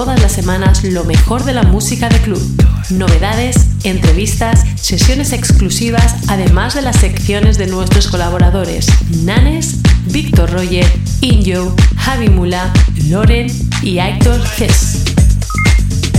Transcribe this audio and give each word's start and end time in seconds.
Todas 0.00 0.22
las 0.22 0.32
semanas 0.32 0.82
lo 0.82 1.04
mejor 1.04 1.44
de 1.44 1.52
la 1.52 1.62
música 1.62 2.08
de 2.08 2.18
club, 2.22 2.40
novedades, 2.88 3.66
entrevistas, 3.84 4.64
sesiones 4.80 5.34
exclusivas, 5.34 6.14
además 6.28 6.74
de 6.74 6.80
las 6.80 6.96
secciones 6.96 7.58
de 7.58 7.66
nuestros 7.66 8.08
colaboradores 8.08 8.86
Nanes, 9.26 9.76
Víctor 10.06 10.52
Roger, 10.52 10.90
Injo, 11.20 11.76
Javi 11.98 12.30
Mula, 12.30 12.72
Loren 13.10 13.48
y 13.82 13.98
Héctor 13.98 14.40
Hess. 14.58 15.02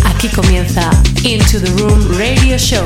Aquí 0.06 0.28
comienza 0.28 0.92
Into 1.24 1.60
the 1.60 1.72
Room 1.72 2.08
Radio 2.20 2.60
Show. 2.60 2.86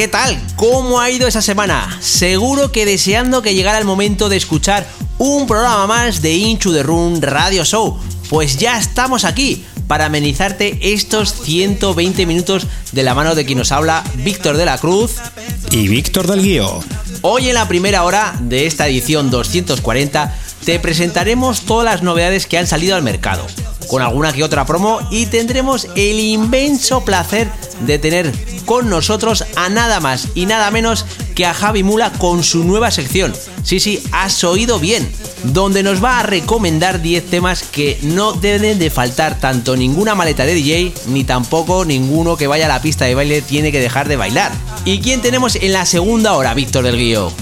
¿Qué 0.00 0.08
tal? 0.08 0.40
¿Cómo 0.56 0.98
ha 0.98 1.10
ido 1.10 1.28
esa 1.28 1.42
semana? 1.42 1.98
Seguro 2.00 2.72
que 2.72 2.86
deseando 2.86 3.42
que 3.42 3.54
llegara 3.54 3.76
el 3.76 3.84
momento 3.84 4.30
de 4.30 4.38
escuchar 4.38 4.88
un 5.18 5.46
programa 5.46 5.86
más 5.86 6.22
de 6.22 6.32
Inchu 6.32 6.72
the 6.72 6.82
Room 6.82 7.20
Radio 7.20 7.66
Show. 7.66 7.98
Pues 8.30 8.56
ya 8.56 8.78
estamos 8.78 9.26
aquí 9.26 9.62
para 9.88 10.06
amenizarte 10.06 10.78
estos 10.94 11.34
120 11.42 12.24
minutos 12.24 12.66
de 12.92 13.02
la 13.02 13.14
mano 13.14 13.34
de 13.34 13.44
quien 13.44 13.58
nos 13.58 13.72
habla, 13.72 14.02
Víctor 14.14 14.56
de 14.56 14.64
la 14.64 14.78
Cruz 14.78 15.16
y 15.70 15.88
Víctor 15.88 16.26
del 16.28 16.44
Guío. 16.44 16.80
Hoy 17.20 17.50
en 17.50 17.54
la 17.56 17.68
primera 17.68 18.02
hora 18.04 18.34
de 18.40 18.64
esta 18.64 18.88
edición 18.88 19.30
240 19.30 20.34
te 20.64 20.80
presentaremos 20.80 21.60
todas 21.66 21.84
las 21.84 22.02
novedades 22.02 22.46
que 22.46 22.56
han 22.56 22.66
salido 22.66 22.96
al 22.96 23.02
mercado, 23.02 23.46
con 23.86 24.00
alguna 24.00 24.32
que 24.32 24.44
otra 24.44 24.64
promo 24.64 25.00
y 25.10 25.26
tendremos 25.26 25.88
el 25.94 26.20
inmenso 26.20 27.04
placer 27.04 27.50
de 27.80 27.98
tener 27.98 28.32
con 28.70 28.88
nosotros 28.88 29.44
a 29.56 29.68
nada 29.68 29.98
más 29.98 30.28
y 30.36 30.46
nada 30.46 30.70
menos 30.70 31.04
que 31.34 31.44
a 31.44 31.52
Javi 31.54 31.82
Mula 31.82 32.12
con 32.12 32.44
su 32.44 32.62
nueva 32.62 32.92
sección. 32.92 33.32
Sí, 33.64 33.80
sí, 33.80 34.00
has 34.12 34.44
oído 34.44 34.78
bien. 34.78 35.10
Donde 35.42 35.82
nos 35.82 36.04
va 36.04 36.20
a 36.20 36.22
recomendar 36.22 37.02
10 37.02 37.30
temas 37.30 37.64
que 37.64 37.98
no 38.02 38.32
deben 38.32 38.78
de 38.78 38.88
faltar 38.90 39.40
tanto 39.40 39.76
ninguna 39.76 40.14
maleta 40.14 40.46
de 40.46 40.54
DJ 40.54 40.94
ni 41.08 41.24
tampoco 41.24 41.84
ninguno 41.84 42.36
que 42.36 42.46
vaya 42.46 42.66
a 42.66 42.68
la 42.68 42.80
pista 42.80 43.06
de 43.06 43.16
baile 43.16 43.42
tiene 43.42 43.72
que 43.72 43.80
dejar 43.80 44.06
de 44.06 44.14
bailar. 44.14 44.52
¿Y 44.84 45.00
quién 45.00 45.20
tenemos 45.20 45.56
en 45.56 45.72
la 45.72 45.84
segunda 45.84 46.34
hora, 46.34 46.54
Víctor 46.54 46.84
del 46.84 46.96
Guío? 46.96 47.32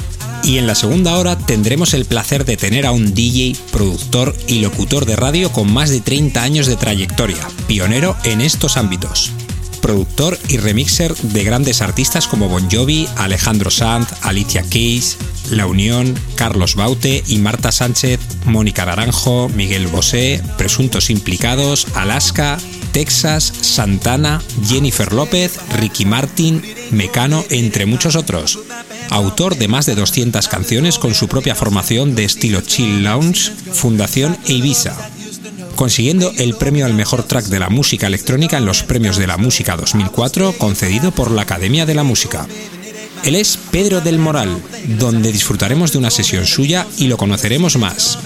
Y 0.45 0.57
en 0.57 0.67
la 0.67 0.75
segunda 0.75 1.15
hora 1.19 1.37
tendremos 1.37 1.93
el 1.93 2.07
placer 2.07 2.47
de 2.47 2.57
tener 2.57 2.87
a 2.87 2.93
un 2.93 3.13
DJ, 3.13 3.55
productor 3.71 4.35
y 4.47 4.61
locutor 4.61 5.05
de 5.05 5.17
radio 5.17 5.53
con 5.53 5.71
más 5.71 5.91
de 5.91 6.01
30 6.01 6.43
años 6.43 6.67
de 6.67 6.77
trayectoria, 6.77 7.47
pionero 7.67 8.17
en 8.25 8.41
estos 8.41 8.79
ámbitos 8.79 9.31
productor 9.81 10.39
y 10.49 10.59
remixer 10.59 11.15
de 11.15 11.45
grandes 11.45 11.83
artistas 11.83 12.27
como 12.27 12.49
Bon 12.49 12.69
Jovi, 12.71 13.09
Alejandro 13.17 13.71
Sanz, 13.71 14.09
Alicia 14.23 14.63
Keys, 14.63 15.17
La 15.51 15.67
Unión, 15.67 16.15
Carlos 16.35 16.75
Baute 16.75 17.23
y 17.27 17.39
Marta 17.39 17.73
Sánchez, 17.73 18.21
Mónica 18.45 18.85
Naranjo, 18.87 19.49
Miguel 19.49 19.87
Bosé, 19.89 20.43
Presuntos 20.57 21.11
Implicados, 21.11 21.87
Alaska, 21.95 22.59
Texas, 22.93 23.53
Santana, 23.61 24.43
Jennifer 24.67 25.13
López, 25.13 25.59
Ricky 25.79 26.05
Martin, 26.05 26.63
Mecano, 26.91 27.45
entre 27.51 27.87
muchos 27.87 28.17
otros. 28.17 28.59
Autor 29.11 29.57
de 29.57 29.69
más 29.69 29.87
de 29.87 29.95
200 29.95 30.49
canciones 30.49 30.99
con 30.99 31.15
su 31.15 31.29
propia 31.29 31.55
formación 31.55 32.15
de 32.15 32.25
estilo 32.25 32.61
Chill 32.61 33.05
Lounge, 33.05 33.53
Fundación 33.73 34.37
Ibiza 34.47 34.97
consiguiendo 35.79 36.33
el 36.39 36.57
premio 36.57 36.87
al 36.87 36.93
mejor 36.93 37.23
track 37.23 37.45
de 37.45 37.61
la 37.61 37.69
música 37.69 38.09
electrónica 38.09 38.59
en 38.59 38.65
los 38.65 38.83
Premios 38.83 39.17
de 39.17 39.29
la 39.29 39.37
Música 39.37 39.77
2004 39.77 40.55
concedido 40.59 41.13
por 41.13 41.31
la 41.31 41.43
Academia 41.43 41.87
de 41.87 41.95
la 41.95 42.03
Música. 42.03 42.49
Él 43.23 43.37
es 43.37 43.57
Pedro 43.71 44.01
del 44.01 44.19
Moral, 44.19 44.61
donde 44.99 45.31
disfrutaremos 45.31 45.93
de 45.93 45.99
una 45.99 46.11
sesión 46.11 46.47
suya 46.47 46.85
y 46.97 47.07
lo 47.07 47.17
conoceremos 47.17 47.77
más. 47.77 48.19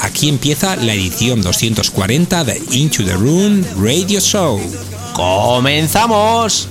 Aquí 0.00 0.28
empieza 0.28 0.74
la 0.74 0.94
edición 0.94 1.42
240 1.42 2.42
de 2.42 2.60
Into 2.72 3.04
the 3.04 3.12
Room 3.12 3.64
Radio 3.80 4.18
Show. 4.18 4.60
¡Comenzamos! 5.12 6.66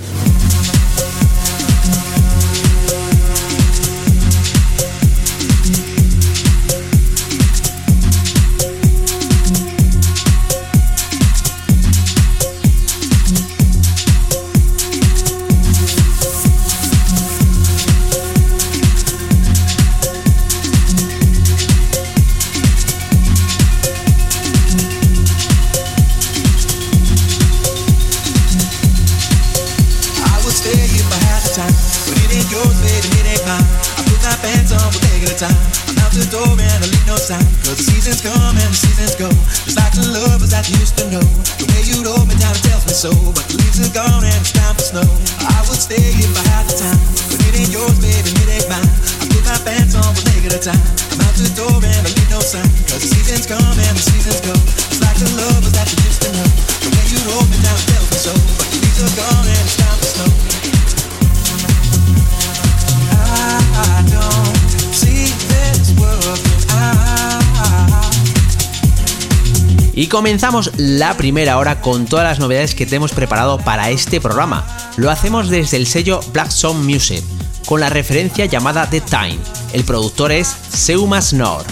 Comenzamos 70.26 70.72
la 70.76 71.16
primera 71.16 71.56
hora 71.56 71.80
con 71.80 72.06
todas 72.06 72.24
las 72.24 72.40
novedades 72.40 72.74
que 72.74 72.84
te 72.84 72.96
hemos 72.96 73.12
preparado 73.12 73.58
para 73.58 73.90
este 73.90 74.20
programa. 74.20 74.66
Lo 74.96 75.08
hacemos 75.08 75.48
desde 75.50 75.76
el 75.76 75.86
sello 75.86 76.18
Black 76.32 76.50
Song 76.50 76.78
Music, 76.78 77.22
con 77.64 77.78
la 77.78 77.90
referencia 77.90 78.44
llamada 78.46 78.90
The 78.90 79.02
Time. 79.02 79.38
El 79.72 79.84
productor 79.84 80.32
es 80.32 80.48
Seumas 80.48 81.32
Nor. 81.32 81.64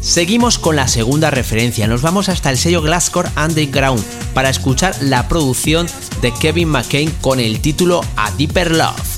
Seguimos 0.00 0.58
con 0.58 0.74
la 0.74 0.88
segunda 0.88 1.30
referencia, 1.30 1.86
nos 1.86 2.02
vamos 2.02 2.28
hasta 2.28 2.50
el 2.50 2.58
sello 2.58 2.82
Glasscore 2.82 3.30
Underground 3.36 4.02
para 4.34 4.50
escuchar 4.50 4.96
la 5.00 5.28
producción 5.28 5.86
de 6.22 6.34
Kevin 6.34 6.70
McCain 6.70 7.08
con 7.20 7.38
el 7.38 7.60
título 7.60 8.00
A 8.16 8.32
Deeper 8.32 8.72
Love. 8.72 9.11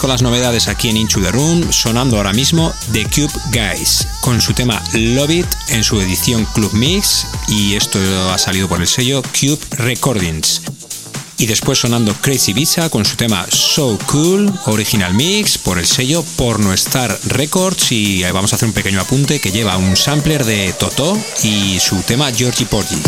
Con 0.00 0.10
las 0.10 0.22
novedades 0.22 0.66
aquí 0.66 0.88
en 0.88 0.96
Into 0.96 1.20
the 1.20 1.30
Room, 1.30 1.72
sonando 1.72 2.16
ahora 2.16 2.32
mismo 2.32 2.72
The 2.92 3.04
Cube 3.04 3.32
Guys, 3.52 4.08
con 4.20 4.40
su 4.40 4.52
tema 4.52 4.82
Love 4.94 5.30
It 5.30 5.46
en 5.68 5.84
su 5.84 6.00
edición 6.00 6.44
Club 6.54 6.72
Mix, 6.72 7.26
y 7.46 7.76
esto 7.76 8.00
ha 8.32 8.38
salido 8.38 8.68
por 8.68 8.80
el 8.80 8.88
sello 8.88 9.22
Cube 9.22 9.60
Recordings. 9.70 10.62
Y 11.38 11.46
después 11.46 11.78
sonando 11.78 12.14
Crazy 12.20 12.52
Visa 12.52 12.90
con 12.90 13.04
su 13.04 13.16
tema 13.16 13.46
So 13.48 13.96
Cool, 14.06 14.52
original 14.66 15.14
mix 15.14 15.58
por 15.58 15.78
el 15.78 15.86
sello 15.86 16.24
Porno 16.36 16.72
Star 16.72 17.16
Records. 17.26 17.92
Y 17.92 18.22
vamos 18.24 18.52
a 18.52 18.56
hacer 18.56 18.68
un 18.68 18.74
pequeño 18.74 19.00
apunte 19.00 19.40
que 19.40 19.52
lleva 19.52 19.76
un 19.76 19.96
sampler 19.96 20.44
de 20.44 20.72
Toto 20.72 21.16
y 21.42 21.78
su 21.80 22.02
tema 22.02 22.32
Georgie 22.32 22.66
Porgy. 22.66 23.00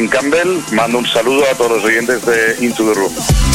King 0.00 0.08
Campbell. 0.08 0.62
Mando 0.72 0.98
un 0.98 1.06
saludo 1.06 1.44
a 1.50 1.54
todos 1.54 1.72
los 1.72 1.84
oyentes 1.84 2.24
de 2.24 2.64
Into 2.64 2.84
the 2.86 2.94
Room. 2.94 3.49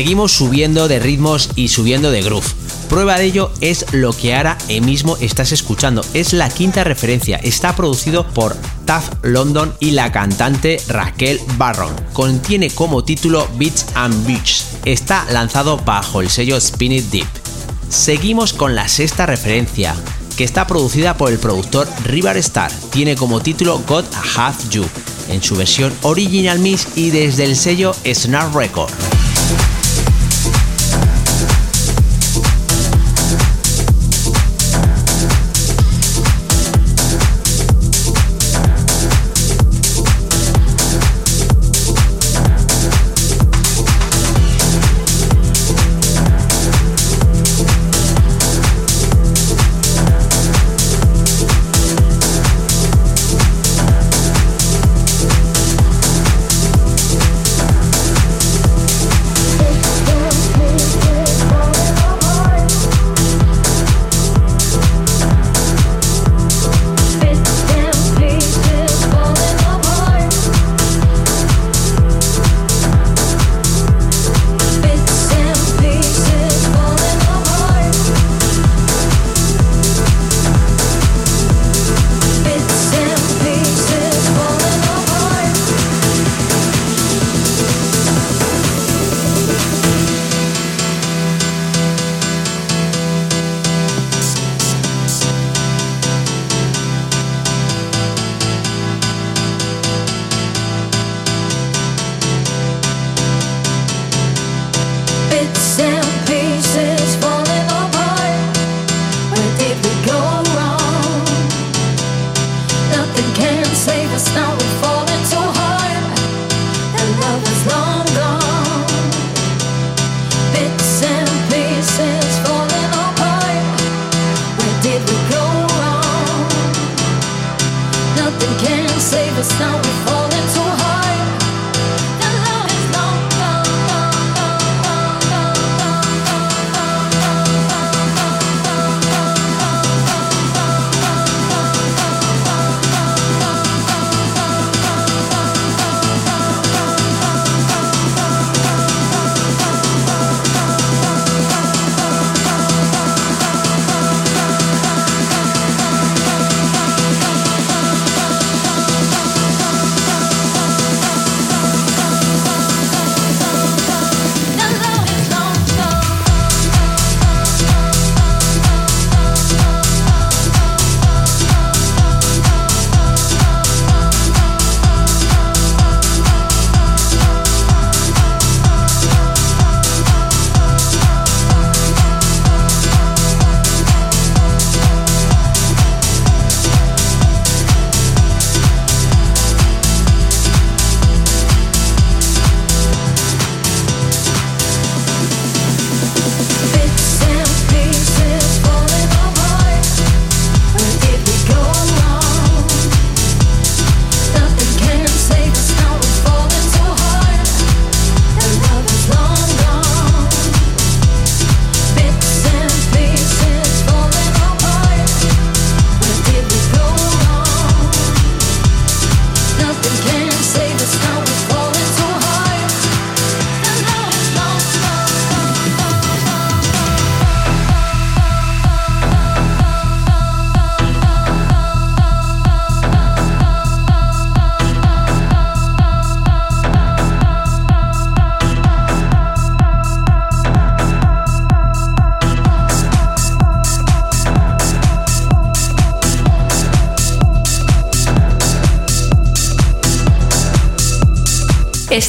Seguimos 0.00 0.32
subiendo 0.32 0.88
de 0.88 0.98
ritmos 0.98 1.50
y 1.56 1.68
subiendo 1.68 2.10
de 2.10 2.22
groove. 2.22 2.46
Prueba 2.88 3.18
de 3.18 3.26
ello 3.26 3.52
es 3.60 3.84
lo 3.92 4.14
que 4.14 4.34
ahora 4.34 4.56
mismo 4.80 5.18
estás 5.18 5.52
escuchando. 5.52 6.02
Es 6.14 6.32
la 6.32 6.48
quinta 6.48 6.84
referencia. 6.84 7.36
Está 7.36 7.76
producido 7.76 8.26
por 8.26 8.56
Tuff 8.86 9.10
London 9.20 9.74
y 9.78 9.90
la 9.90 10.10
cantante 10.10 10.80
Raquel 10.88 11.38
Barron. 11.58 11.94
Contiene 12.14 12.70
como 12.70 13.04
título 13.04 13.46
Beats 13.58 13.88
and 13.94 14.26
Beach. 14.26 14.64
Está 14.86 15.26
lanzado 15.30 15.76
bajo 15.76 16.22
el 16.22 16.30
sello 16.30 16.56
Spin 16.56 16.92
It 16.92 17.10
Deep. 17.10 17.28
Seguimos 17.90 18.54
con 18.54 18.74
la 18.74 18.88
sexta 18.88 19.26
referencia, 19.26 19.94
que 20.38 20.44
está 20.44 20.66
producida 20.66 21.18
por 21.18 21.30
el 21.30 21.38
productor 21.38 21.86
River 22.04 22.38
Star. 22.38 22.72
Tiene 22.88 23.16
como 23.16 23.42
título 23.42 23.82
God 23.86 24.06
Have 24.34 24.56
You, 24.70 24.86
en 25.28 25.42
su 25.42 25.56
versión 25.56 25.92
original 26.00 26.58
mix 26.58 26.88
y 26.96 27.10
desde 27.10 27.44
el 27.44 27.54
sello 27.54 27.94
Snark 28.06 28.54
Record. 28.54 29.09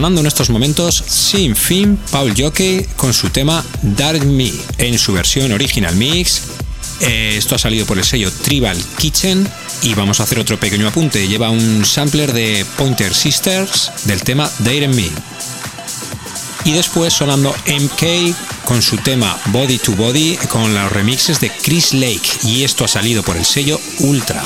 Sonando 0.00 0.22
en 0.22 0.28
estos 0.28 0.48
momentos 0.48 1.04
Sin 1.06 1.54
Fin 1.54 1.98
Paul 2.10 2.32
Jockey 2.34 2.86
con 2.96 3.12
su 3.12 3.28
tema 3.28 3.62
Dark 3.82 4.24
Me 4.24 4.50
en 4.78 4.98
su 4.98 5.12
versión 5.12 5.52
original 5.52 5.94
mix. 5.94 6.40
Eh, 7.00 7.34
esto 7.36 7.54
ha 7.54 7.58
salido 7.58 7.84
por 7.84 7.98
el 7.98 8.04
sello 8.04 8.32
Tribal 8.32 8.82
Kitchen 8.96 9.46
y 9.82 9.92
vamos 9.92 10.18
a 10.18 10.22
hacer 10.22 10.38
otro 10.38 10.58
pequeño 10.58 10.88
apunte. 10.88 11.28
Lleva 11.28 11.50
un 11.50 11.84
sampler 11.84 12.32
de 12.32 12.64
Pointer 12.78 13.14
Sisters 13.14 13.92
del 14.04 14.22
tema 14.22 14.50
Dare 14.60 14.88
Me. 14.88 15.10
Y 16.64 16.72
después 16.72 17.12
sonando 17.12 17.54
MK 17.66 18.64
con 18.64 18.80
su 18.80 18.96
tema 18.96 19.38
Body 19.52 19.76
to 19.76 19.92
Body 19.92 20.38
con 20.48 20.72
los 20.72 20.90
remixes 20.92 21.40
de 21.40 21.50
Chris 21.50 21.92
Lake 21.92 22.26
y 22.44 22.64
esto 22.64 22.86
ha 22.86 22.88
salido 22.88 23.22
por 23.22 23.36
el 23.36 23.44
sello 23.44 23.78
Ultra. 23.98 24.42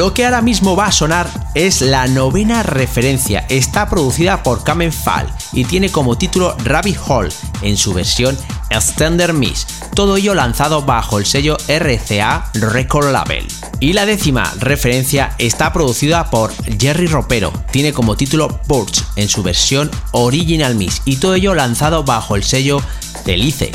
Lo 0.00 0.14
que 0.14 0.24
ahora 0.24 0.40
mismo 0.40 0.76
va 0.76 0.86
a 0.86 0.92
sonar 0.92 1.28
es 1.54 1.82
la 1.82 2.06
novena 2.06 2.62
referencia. 2.62 3.44
Está 3.50 3.86
producida 3.90 4.42
por 4.42 4.64
Kamen 4.64 4.94
Fall 4.94 5.26
y 5.52 5.64
tiene 5.64 5.90
como 5.90 6.16
título 6.16 6.56
Rabbit 6.64 6.96
Hole 7.06 7.28
en 7.60 7.76
su 7.76 7.92
versión 7.92 8.34
Extender 8.70 9.34
Miss. 9.34 9.66
Todo 9.94 10.16
ello 10.16 10.34
lanzado 10.34 10.80
bajo 10.80 11.18
el 11.18 11.26
sello 11.26 11.58
RCA 11.68 12.50
Record 12.54 13.12
Label. 13.12 13.46
Y 13.78 13.92
la 13.92 14.06
décima 14.06 14.50
referencia 14.58 15.34
está 15.36 15.70
producida 15.70 16.30
por 16.30 16.50
Jerry 16.78 17.06
Ropero. 17.06 17.52
Tiene 17.70 17.92
como 17.92 18.16
título 18.16 18.48
Purge 18.66 19.02
en 19.16 19.28
su 19.28 19.42
versión 19.42 19.90
Original 20.12 20.76
Miss 20.76 21.02
y 21.04 21.16
todo 21.16 21.34
ello 21.34 21.54
lanzado 21.54 22.04
bajo 22.04 22.36
el 22.36 22.42
sello 22.42 22.80
Delice. 23.26 23.70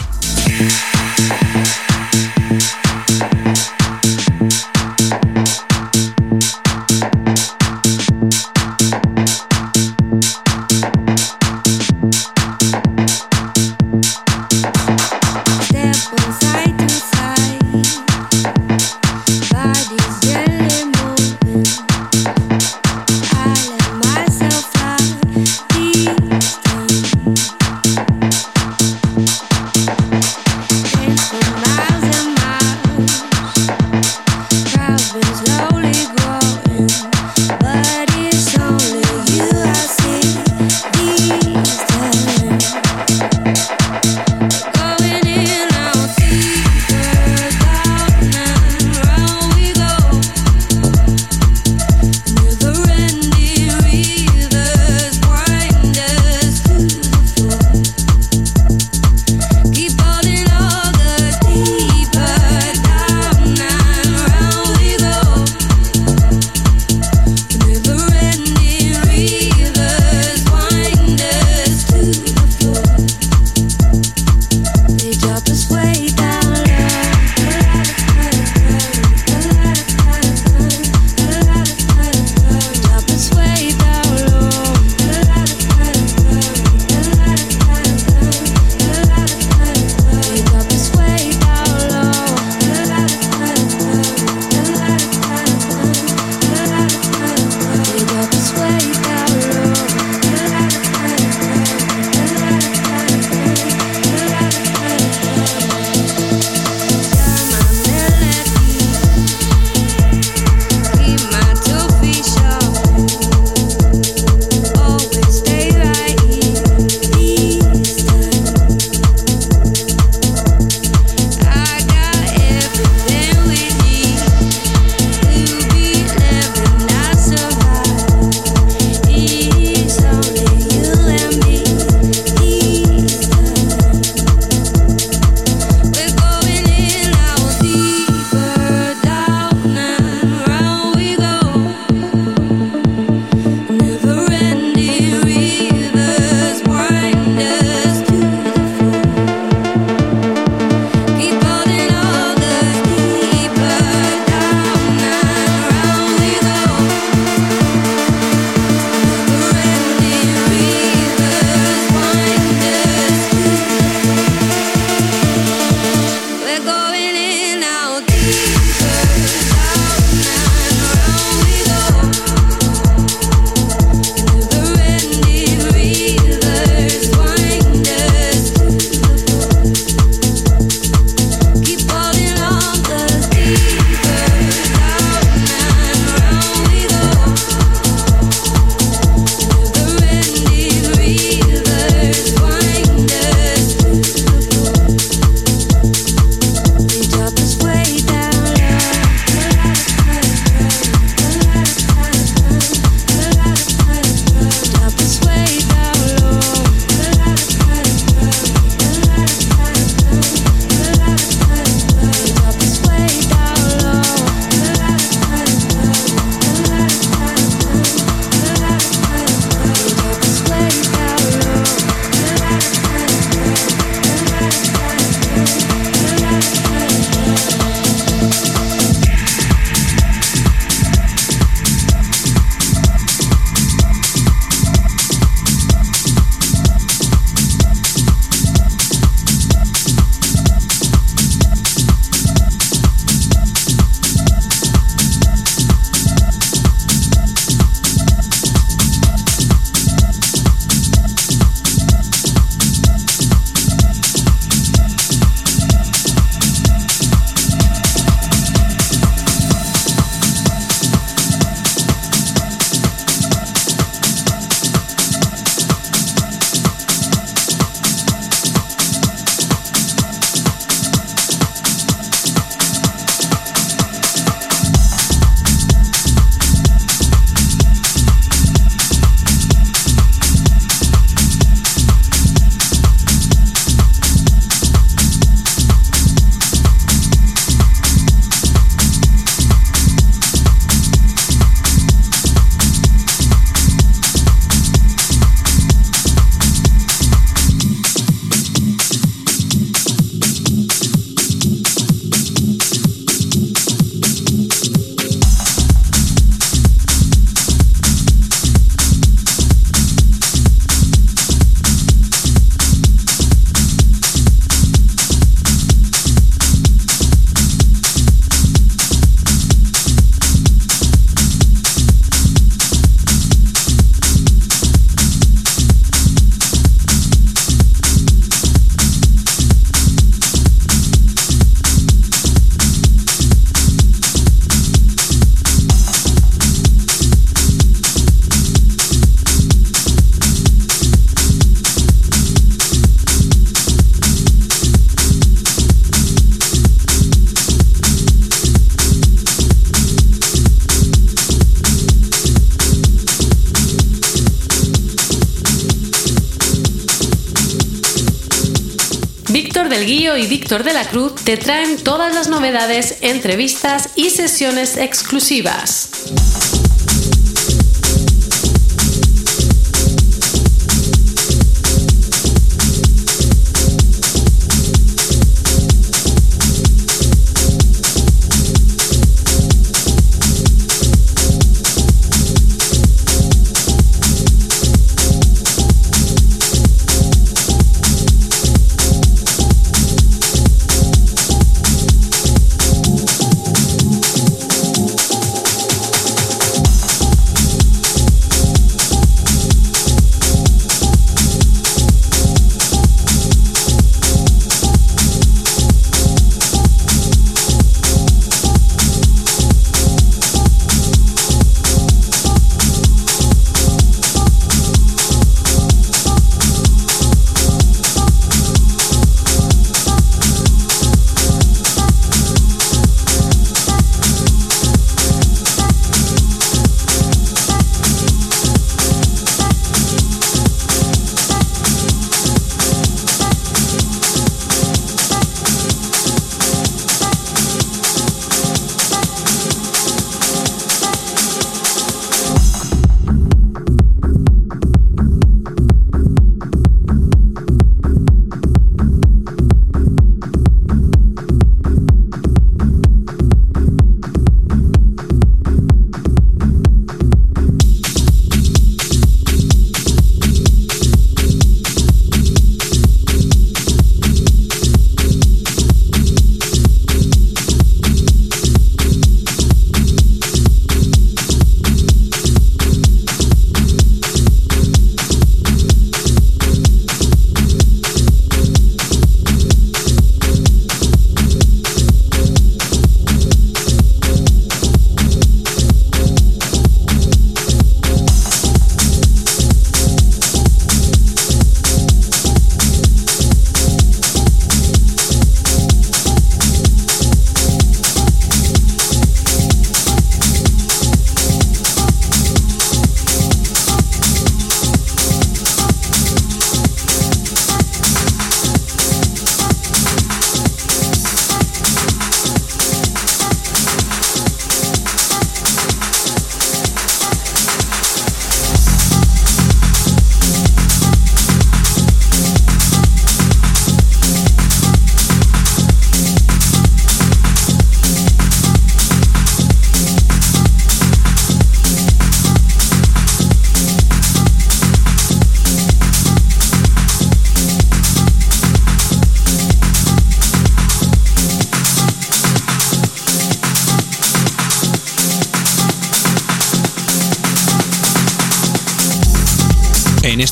De 360.63 360.73
la 360.73 360.87
Cruz 360.87 361.15
te 361.15 361.37
traen 361.37 361.83
todas 361.83 362.15
las 362.15 362.29
novedades, 362.29 362.97
entrevistas 363.01 363.89
y 363.95 364.09
sesiones 364.09 364.77
exclusivas. 364.77 365.84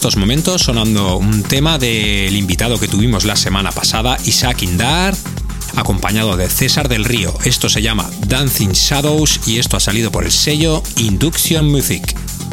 Estos 0.04 0.18
momentos 0.18 0.64
sonando 0.64 1.16
un 1.16 1.44
tema 1.44 1.78
del 1.78 2.36
invitado 2.36 2.78
que 2.78 2.90
tuvimos 2.90 3.24
la 3.24 3.38
semana 3.38 3.72
pasada, 3.72 4.18
Isaac 4.26 4.64
Indar, 4.64 5.16
acompañado 5.78 6.36
de 6.36 6.50
César 6.50 6.90
del 6.90 7.06
Río. 7.06 7.34
Esto 7.46 7.70
se 7.70 7.82
llama 7.82 8.12
Dancing 8.28 8.74
Shadows 8.74 9.40
y 9.48 9.60
esto 9.60 9.78
ha 9.78 9.80
salido 9.80 10.12
por 10.12 10.26
el 10.26 10.34
sello 10.34 10.84
Induction 10.98 11.72
Music. 11.72 12.04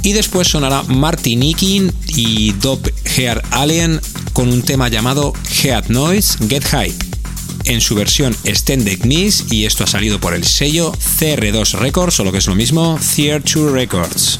Y 0.04 0.12
después 0.12 0.46
sonará 0.46 0.84
Martin 0.84 1.42
Ikin 1.42 1.92
y 2.06 2.52
Dope 2.52 2.94
Hair 3.16 3.42
Alien 3.50 4.00
con 4.32 4.48
un 4.52 4.62
tema 4.62 4.88
llamado 4.88 5.32
Head 5.64 5.86
Noise 5.88 6.38
Get 6.48 6.64
Hype 6.66 7.04
en 7.64 7.80
su 7.80 7.96
versión 7.96 8.36
Extended 8.44 9.00
Knees 9.00 9.46
y 9.50 9.64
esto 9.64 9.82
ha 9.82 9.88
salido 9.88 10.20
por 10.20 10.34
el 10.34 10.44
sello 10.44 10.92
CR2 10.92 11.80
Records 11.80 12.20
o 12.20 12.24
lo 12.24 12.30
que 12.30 12.38
es 12.38 12.46
lo 12.46 12.54
mismo, 12.54 12.96
Theatre 13.16 13.70
Records. 13.72 14.38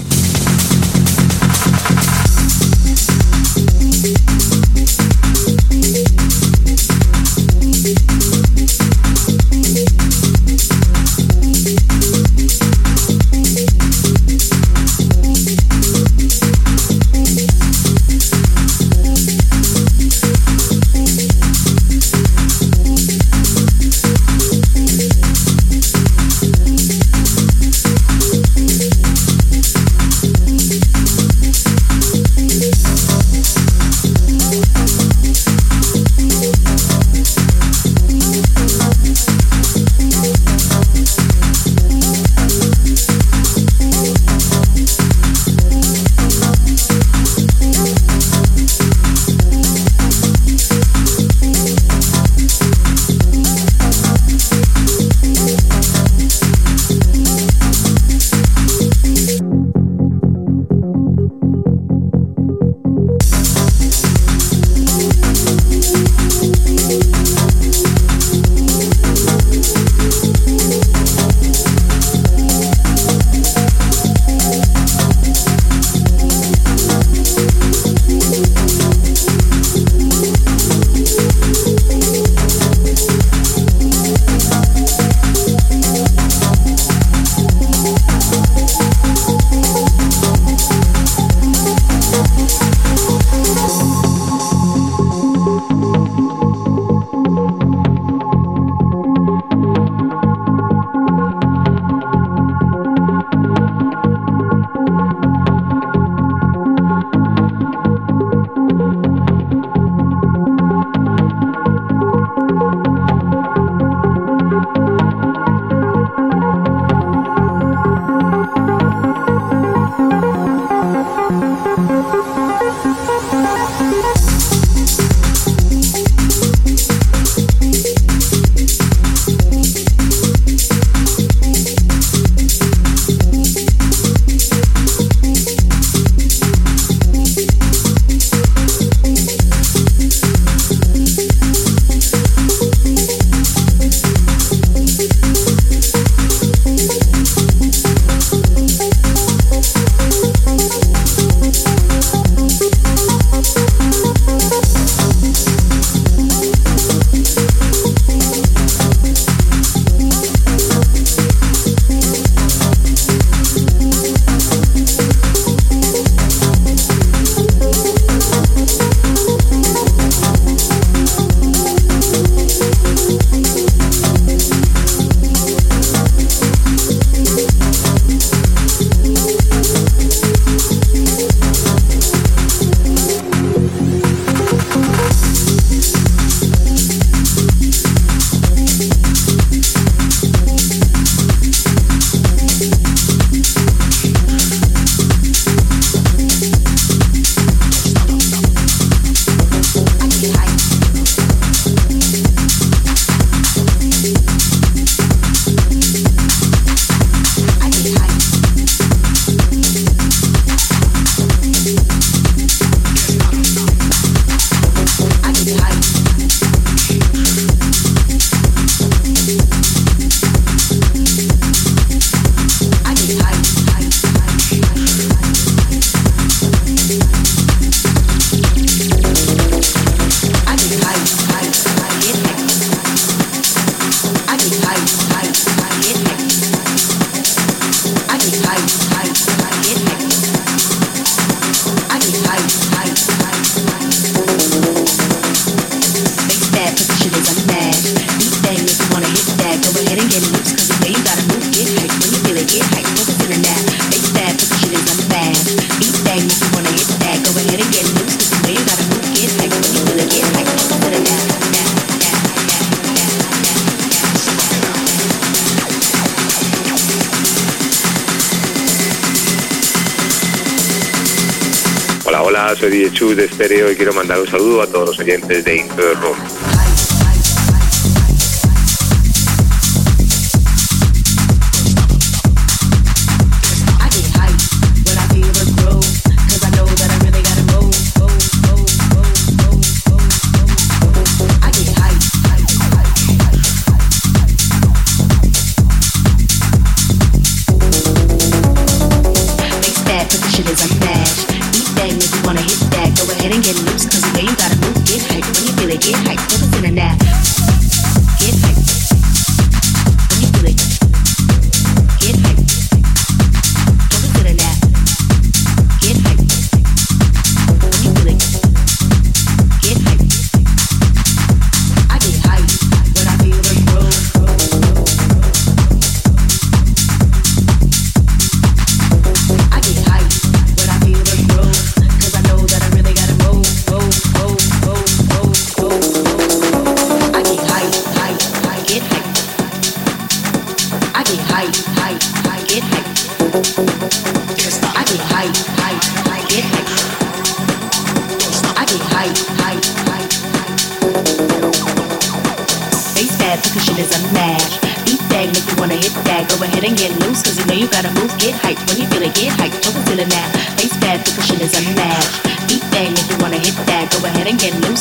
Oyentes 275.00 275.44
de 275.44 275.59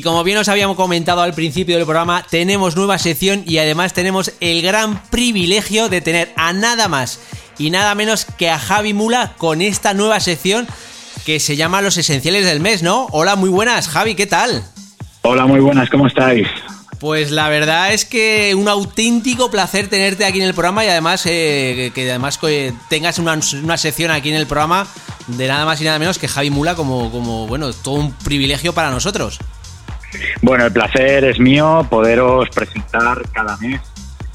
Y 0.00 0.02
como 0.02 0.24
bien 0.24 0.38
os 0.38 0.48
habíamos 0.48 0.78
comentado 0.78 1.20
al 1.20 1.34
principio 1.34 1.76
del 1.76 1.84
programa, 1.84 2.24
tenemos 2.30 2.74
nueva 2.74 2.96
sección 2.96 3.44
y 3.46 3.58
además 3.58 3.92
tenemos 3.92 4.32
el 4.40 4.62
gran 4.62 5.02
privilegio 5.10 5.90
de 5.90 6.00
tener 6.00 6.32
a 6.36 6.54
nada 6.54 6.88
más 6.88 7.20
y 7.58 7.68
nada 7.68 7.94
menos 7.94 8.24
que 8.24 8.48
a 8.48 8.58
Javi 8.58 8.94
Mula 8.94 9.34
con 9.36 9.60
esta 9.60 9.92
nueva 9.92 10.18
sección 10.20 10.66
que 11.26 11.38
se 11.38 11.56
llama 11.56 11.82
Los 11.82 11.98
Esenciales 11.98 12.46
del 12.46 12.60
Mes, 12.60 12.82
¿no? 12.82 13.08
Hola, 13.10 13.36
muy 13.36 13.50
buenas, 13.50 13.88
Javi, 13.88 14.14
¿qué 14.14 14.26
tal? 14.26 14.64
Hola, 15.20 15.44
muy 15.44 15.60
buenas, 15.60 15.90
¿cómo 15.90 16.06
estáis? 16.06 16.48
Pues 16.98 17.30
la 17.30 17.50
verdad 17.50 17.92
es 17.92 18.06
que 18.06 18.54
un 18.54 18.68
auténtico 18.70 19.50
placer 19.50 19.88
tenerte 19.88 20.24
aquí 20.24 20.38
en 20.40 20.46
el 20.46 20.54
programa 20.54 20.82
y 20.82 20.88
además 20.88 21.26
eh, 21.26 21.92
que 21.94 22.08
además 22.08 22.38
que 22.38 22.72
tengas 22.88 23.18
una, 23.18 23.38
una 23.62 23.76
sección 23.76 24.12
aquí 24.12 24.30
en 24.30 24.36
el 24.36 24.46
programa 24.46 24.86
de 25.26 25.46
nada 25.46 25.66
más 25.66 25.78
y 25.82 25.84
nada 25.84 25.98
menos 25.98 26.18
que 26.18 26.26
Javi 26.26 26.48
Mula 26.48 26.74
como, 26.74 27.12
como 27.12 27.46
bueno, 27.46 27.70
todo 27.74 27.96
un 27.96 28.12
privilegio 28.14 28.72
para 28.72 28.90
nosotros. 28.90 29.38
Bueno, 30.42 30.66
el 30.66 30.72
placer 30.72 31.24
es 31.24 31.38
mío 31.38 31.86
poderos 31.88 32.48
presentar 32.50 33.22
cada 33.32 33.56
mes 33.58 33.80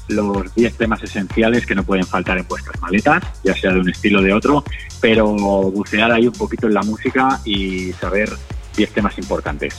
los 0.08 0.54
10 0.54 0.76
temas 0.76 1.02
esenciales 1.02 1.66
que 1.66 1.74
no 1.74 1.82
pueden 1.82 2.06
faltar 2.06 2.38
en 2.38 2.46
vuestras 2.46 2.80
maletas, 2.80 3.22
ya 3.42 3.54
sea 3.54 3.72
de 3.72 3.80
un 3.80 3.88
estilo 3.88 4.20
o 4.20 4.22
de 4.22 4.32
otro, 4.32 4.64
pero 5.00 5.26
bucear 5.26 6.12
ahí 6.12 6.26
un 6.26 6.32
poquito 6.32 6.66
en 6.66 6.74
la 6.74 6.82
música 6.82 7.40
y 7.44 7.92
saber 7.94 8.30
10 8.76 8.92
temas 8.92 9.18
importantes. 9.18 9.74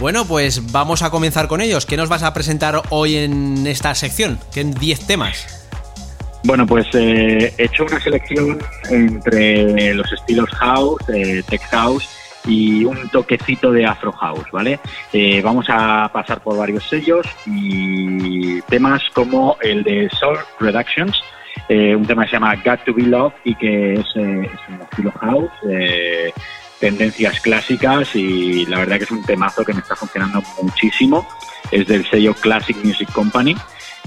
Bueno, 0.00 0.24
pues 0.24 0.72
vamos 0.72 1.02
a 1.02 1.10
comenzar 1.10 1.46
con 1.46 1.60
ellos. 1.60 1.86
¿Qué 1.86 1.96
nos 1.96 2.08
vas 2.08 2.22
a 2.22 2.32
presentar 2.32 2.82
hoy 2.88 3.16
en 3.16 3.66
esta 3.66 3.94
sección? 3.94 4.38
¿Qué 4.52 4.64
10 4.64 5.06
temas? 5.06 5.68
Bueno, 6.44 6.66
pues 6.66 6.86
eh, 6.94 7.54
he 7.56 7.64
hecho 7.64 7.84
una 7.84 8.00
selección 8.00 8.58
entre 8.90 9.94
los 9.94 10.10
estilos 10.12 10.50
house, 10.50 11.00
eh, 11.14 11.42
tech 11.48 11.62
house 11.70 12.08
y 12.44 12.84
un 12.84 13.08
toquecito 13.08 13.70
de 13.70 13.86
Afro 13.86 14.12
House, 14.12 14.50
¿vale? 14.52 14.80
Eh, 15.12 15.40
vamos 15.42 15.66
a 15.68 16.10
pasar 16.12 16.40
por 16.40 16.56
varios 16.56 16.88
sellos 16.88 17.26
y 17.46 18.60
temas 18.62 19.02
como 19.12 19.56
el 19.60 19.82
de 19.82 20.08
Soul 20.10 20.38
Productions, 20.58 21.22
eh, 21.68 21.94
un 21.94 22.06
tema 22.06 22.24
que 22.24 22.30
se 22.30 22.36
llama 22.36 22.54
Got 22.56 22.84
to 22.84 22.94
Be 22.94 23.02
Love 23.02 23.34
y 23.44 23.54
que 23.54 23.94
es, 23.94 24.06
eh, 24.16 24.50
es 24.52 24.60
un 24.68 24.82
estilo 24.82 25.12
house, 25.20 25.50
eh, 25.70 26.32
tendencias 26.80 27.40
clásicas 27.40 28.14
y 28.16 28.66
la 28.66 28.80
verdad 28.80 28.98
que 28.98 29.04
es 29.04 29.10
un 29.10 29.24
temazo 29.24 29.64
que 29.64 29.72
me 29.72 29.80
está 29.80 29.94
funcionando 29.94 30.42
muchísimo. 30.62 31.26
Es 31.70 31.86
del 31.86 32.04
sello 32.04 32.34
Classic 32.34 32.76
Music 32.84 33.10
Company 33.12 33.56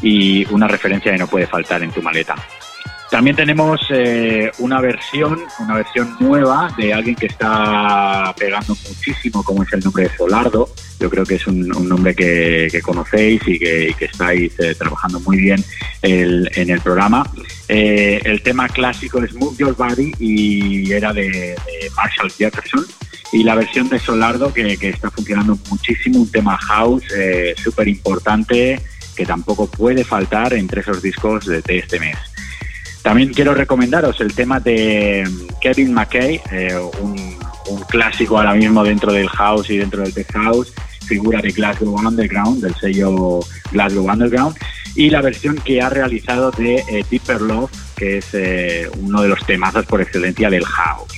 y 0.01 0.45
una 0.53 0.67
referencia 0.67 1.11
que 1.11 1.17
no 1.17 1.27
puede 1.27 1.47
faltar 1.47 1.81
en 1.81 1.91
tu 1.91 2.01
maleta. 2.01 2.35
También 3.09 3.35
tenemos 3.35 3.79
eh, 3.91 4.51
una 4.59 4.81
versión, 4.81 5.39
una 5.59 5.75
versión 5.75 6.17
nueva 6.19 6.73
de 6.75 6.91
alguien 6.91 7.15
que 7.15 7.27
está 7.27 8.33
pegando 8.37 8.75
muchísimo, 8.87 9.43
como 9.43 9.63
es 9.63 9.71
el 9.73 9.81
nombre 9.81 10.03
de 10.03 10.17
Solardo. 10.17 10.69
Yo 10.99 11.09
creo 11.09 11.23
que 11.23 11.35
es 11.35 11.45
un, 11.45 11.67
nombre 11.67 12.15
que, 12.15 12.81
conocéis 12.83 13.41
y 13.47 13.59
que, 13.59 13.95
estáis 13.99 14.59
eh, 14.59 14.73
trabajando 14.75 15.19
muy 15.19 15.37
bien 15.37 15.63
en 16.01 16.69
el 16.69 16.81
programa. 16.81 17.29
Eh, 17.67 18.21
el 18.23 18.41
tema 18.41 18.67
clásico 18.69 19.23
es 19.23 19.33
Move 19.33 19.55
Your 19.57 19.75
Body 19.75 20.11
y 20.19 20.91
era 20.91 21.13
de, 21.13 21.55
Marshall 21.95 22.31
Jefferson. 22.31 22.85
Y 23.31 23.43
la 23.43 23.55
versión 23.55 23.87
de 23.89 23.99
Solardo 23.99 24.51
que, 24.51 24.77
está 24.81 25.11
funcionando 25.11 25.57
muchísimo, 25.69 26.19
un 26.19 26.31
tema 26.31 26.57
house 26.57 27.03
súper 27.57 27.87
importante 27.87 28.81
que 29.15 29.25
tampoco 29.25 29.67
puede 29.67 30.03
faltar 30.03 30.53
entre 30.53 30.81
esos 30.81 31.01
discos 31.01 31.45
de 31.45 31.61
este 31.67 31.99
mes. 31.99 32.17
También 33.05 33.31
quiero 33.33 33.53
recomendaros 33.53 34.19
el 34.19 34.33
tema 34.33 34.59
de 34.59 35.23
mm, 35.29 35.59
Kevin 35.61 35.93
McKay, 35.93 36.41
eh, 36.51 36.75
un, 36.99 37.37
un 37.69 37.81
clásico 37.83 38.35
ahora 38.35 38.55
mismo 38.55 38.83
dentro 38.83 39.13
del 39.13 39.29
house 39.29 39.69
y 39.69 39.77
dentro 39.77 40.01
del 40.01 40.11
tech 40.11 40.33
house, 40.33 40.73
figura 41.05 41.39
de 41.39 41.51
Glasgow 41.51 41.99
Underground, 41.99 42.63
del 42.63 42.73
sello 42.73 43.41
Glasgow 43.71 44.11
Underground, 44.11 44.57
y 44.95 45.11
la 45.11 45.21
versión 45.21 45.55
que 45.57 45.83
ha 45.83 45.89
realizado 45.89 46.49
de 46.49 46.77
eh, 46.77 47.05
Deeper 47.07 47.41
Love, 47.41 47.69
que 47.95 48.17
es 48.17 48.25
eh, 48.33 48.89
uno 48.97 49.21
de 49.21 49.27
los 49.27 49.45
temazos 49.45 49.85
por 49.85 50.01
excelencia 50.01 50.49
del 50.49 50.65
house. 50.65 51.13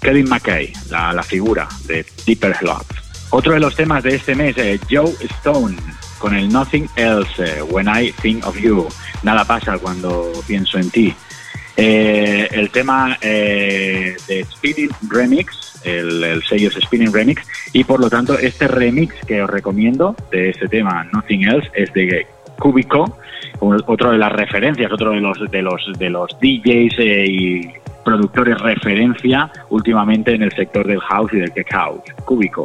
Kevin 0.00 0.28
McKay, 0.28 0.72
la, 0.90 1.12
la 1.12 1.24
figura 1.24 1.66
de 1.88 2.06
Deeper 2.24 2.56
Love. 2.62 2.86
Otro 3.30 3.54
de 3.54 3.58
los 3.58 3.74
temas 3.74 4.04
de 4.04 4.14
este 4.14 4.36
mes, 4.36 4.56
eh, 4.58 4.78
Joe 4.88 5.12
Stone, 5.38 5.76
con 6.18 6.34
el 6.34 6.48
Nothing 6.48 6.88
Else, 6.96 7.44
eh, 7.44 7.62
When 7.62 7.88
I 7.88 8.12
Think 8.12 8.46
of 8.46 8.58
You. 8.58 8.88
Nada 9.22 9.44
pasa 9.44 9.78
cuando 9.78 10.32
pienso 10.46 10.78
en 10.78 10.90
ti. 10.90 11.14
Eh, 11.76 12.48
el 12.52 12.70
tema 12.70 13.18
eh, 13.20 14.16
de 14.26 14.44
Spinning 14.44 14.90
Remix, 15.08 15.80
el, 15.84 16.24
el 16.24 16.42
sello 16.44 16.68
es 16.68 16.74
Spinning 16.82 17.12
Remix, 17.12 17.42
y 17.72 17.84
por 17.84 18.00
lo 18.00 18.08
tanto 18.08 18.38
este 18.38 18.66
remix 18.66 19.14
que 19.26 19.42
os 19.42 19.50
recomiendo 19.50 20.16
de 20.30 20.50
este 20.50 20.68
tema, 20.68 21.04
Nothing 21.12 21.44
Else, 21.44 21.70
es 21.74 21.92
de 21.92 22.26
Cubico, 22.58 23.18
otro 23.60 24.12
de 24.12 24.18
las 24.18 24.32
referencias, 24.32 24.90
otro 24.92 25.12
de 25.12 25.20
los 25.20 25.38
de 25.50 25.62
los 25.62 25.92
de 25.98 26.10
los 26.10 26.30
DJs 26.40 26.94
eh, 26.98 27.24
y 27.26 27.70
productores 28.04 28.58
referencia 28.58 29.50
últimamente 29.70 30.34
en 30.34 30.42
el 30.42 30.52
sector 30.52 30.86
del 30.86 31.00
house 31.00 31.32
y 31.32 31.38
del 31.38 31.52
tech 31.52 31.70
house, 31.72 32.02
Cubico. 32.24 32.64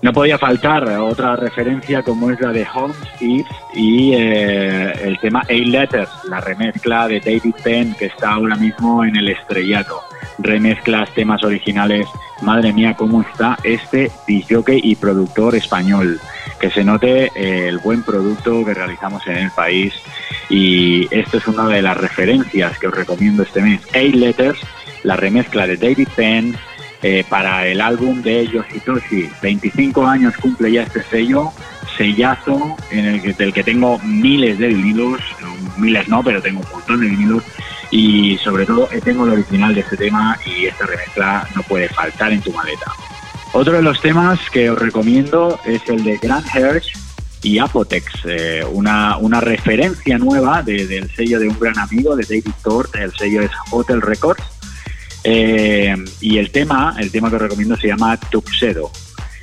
No 0.00 0.12
podía 0.12 0.38
faltar 0.38 0.88
otra 1.00 1.34
referencia 1.34 2.02
como 2.02 2.30
es 2.30 2.40
la 2.40 2.52
de 2.52 2.66
Holmes 2.72 2.96
y 3.20 4.14
eh, 4.14 4.92
el 5.02 5.18
tema 5.18 5.42
A 5.48 5.52
Letters, 5.52 6.10
la 6.28 6.40
remezcla 6.40 7.08
de 7.08 7.18
David 7.18 7.54
Penn 7.64 7.94
que 7.94 8.06
está 8.06 8.32
ahora 8.32 8.54
mismo 8.54 9.04
en 9.04 9.16
el 9.16 9.28
estrellato. 9.28 10.00
Remezclas 10.38 11.12
temas 11.14 11.42
originales. 11.42 12.06
Madre 12.42 12.72
mía, 12.72 12.94
cómo 12.96 13.22
está 13.22 13.58
este 13.64 14.12
disjockey 14.28 14.80
y 14.84 14.94
productor 14.94 15.56
español. 15.56 16.20
Que 16.60 16.70
se 16.70 16.84
note 16.84 17.32
eh, 17.34 17.66
el 17.68 17.78
buen 17.78 18.04
producto 18.04 18.64
que 18.64 18.74
realizamos 18.74 19.26
en 19.26 19.38
el 19.38 19.50
país. 19.50 19.94
Y 20.48 21.12
esto 21.12 21.38
es 21.38 21.48
una 21.48 21.66
de 21.66 21.82
las 21.82 21.96
referencias 21.96 22.78
que 22.78 22.86
os 22.86 22.94
recomiendo 22.94 23.42
este 23.42 23.62
mes. 23.62 23.80
A 23.92 23.98
Letters, 23.98 24.60
la 25.02 25.16
remezcla 25.16 25.66
de 25.66 25.76
David 25.76 26.08
Penn 26.14 26.56
eh, 27.02 27.24
para 27.28 27.66
el 27.66 27.80
álbum 27.80 28.22
de 28.22 28.46
Yoshitoshi. 28.48 29.28
25 29.42 30.06
años 30.06 30.34
cumple 30.36 30.72
ya 30.72 30.82
este 30.82 31.02
sello, 31.04 31.52
sellazo 31.96 32.76
en 32.90 33.06
el 33.06 33.22
que, 33.22 33.32
del 33.32 33.52
que 33.52 33.62
tengo 33.64 33.98
miles 34.00 34.58
de 34.58 34.68
vinilos, 34.68 35.20
miles 35.76 36.08
no, 36.08 36.22
pero 36.22 36.40
tengo 36.42 36.60
un 36.60 36.70
montón 36.70 37.00
de 37.00 37.06
vinilos 37.08 37.42
y 37.90 38.36
sobre 38.38 38.66
todo 38.66 38.88
eh, 38.92 39.00
tengo 39.02 39.24
el 39.24 39.32
original 39.32 39.74
de 39.74 39.80
este 39.80 39.96
tema 39.96 40.38
y 40.44 40.66
esta 40.66 40.86
remezcla 40.86 41.48
no 41.54 41.62
puede 41.62 41.88
faltar 41.88 42.32
en 42.32 42.40
tu 42.42 42.52
maleta. 42.52 42.92
Otro 43.52 43.72
de 43.74 43.82
los 43.82 44.00
temas 44.00 44.38
que 44.52 44.68
os 44.70 44.78
recomiendo 44.78 45.58
es 45.64 45.80
el 45.88 46.04
de 46.04 46.18
Grand 46.18 46.44
Hirsch 46.54 46.92
y 47.42 47.58
Apotex, 47.58 48.04
eh, 48.26 48.62
una, 48.72 49.16
una 49.16 49.40
referencia 49.40 50.18
nueva 50.18 50.62
de- 50.62 50.86
del 50.86 51.08
sello 51.14 51.38
de 51.40 51.48
un 51.48 51.58
gran 51.58 51.78
amigo 51.78 52.14
de 52.16 52.24
David 52.24 52.52
Tort, 52.62 52.94
el 52.96 53.12
sello 53.14 53.42
es 53.42 53.50
Hotel 53.70 54.02
Records. 54.02 54.42
Eh, 55.30 55.94
y 56.22 56.38
el 56.38 56.50
tema, 56.50 56.96
el 56.98 57.10
tema 57.10 57.30
que 57.30 57.36
recomiendo 57.36 57.76
se 57.76 57.88
llama 57.88 58.16
Tuxedo. 58.16 58.90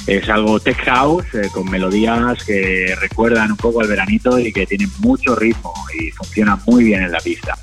Es 0.08 0.28
algo 0.30 0.60
tech 0.60 0.84
house 0.86 1.26
eh, 1.36 1.48
con 1.52 1.70
melodías 1.70 2.44
que 2.44 2.96
recuerdan 3.00 3.52
un 3.52 3.58
poco 3.58 3.82
al 3.82 3.88
veranito 3.88 4.40
y 4.40 4.52
que 4.52 4.66
tienen 4.66 4.90
mucho 5.00 5.36
ritmo 5.36 5.72
y 6.00 6.10
funcionan 6.10 6.60
muy 6.66 6.86
bien 6.86 7.04
en 7.04 7.12
la 7.12 7.20
pista. 7.20 7.56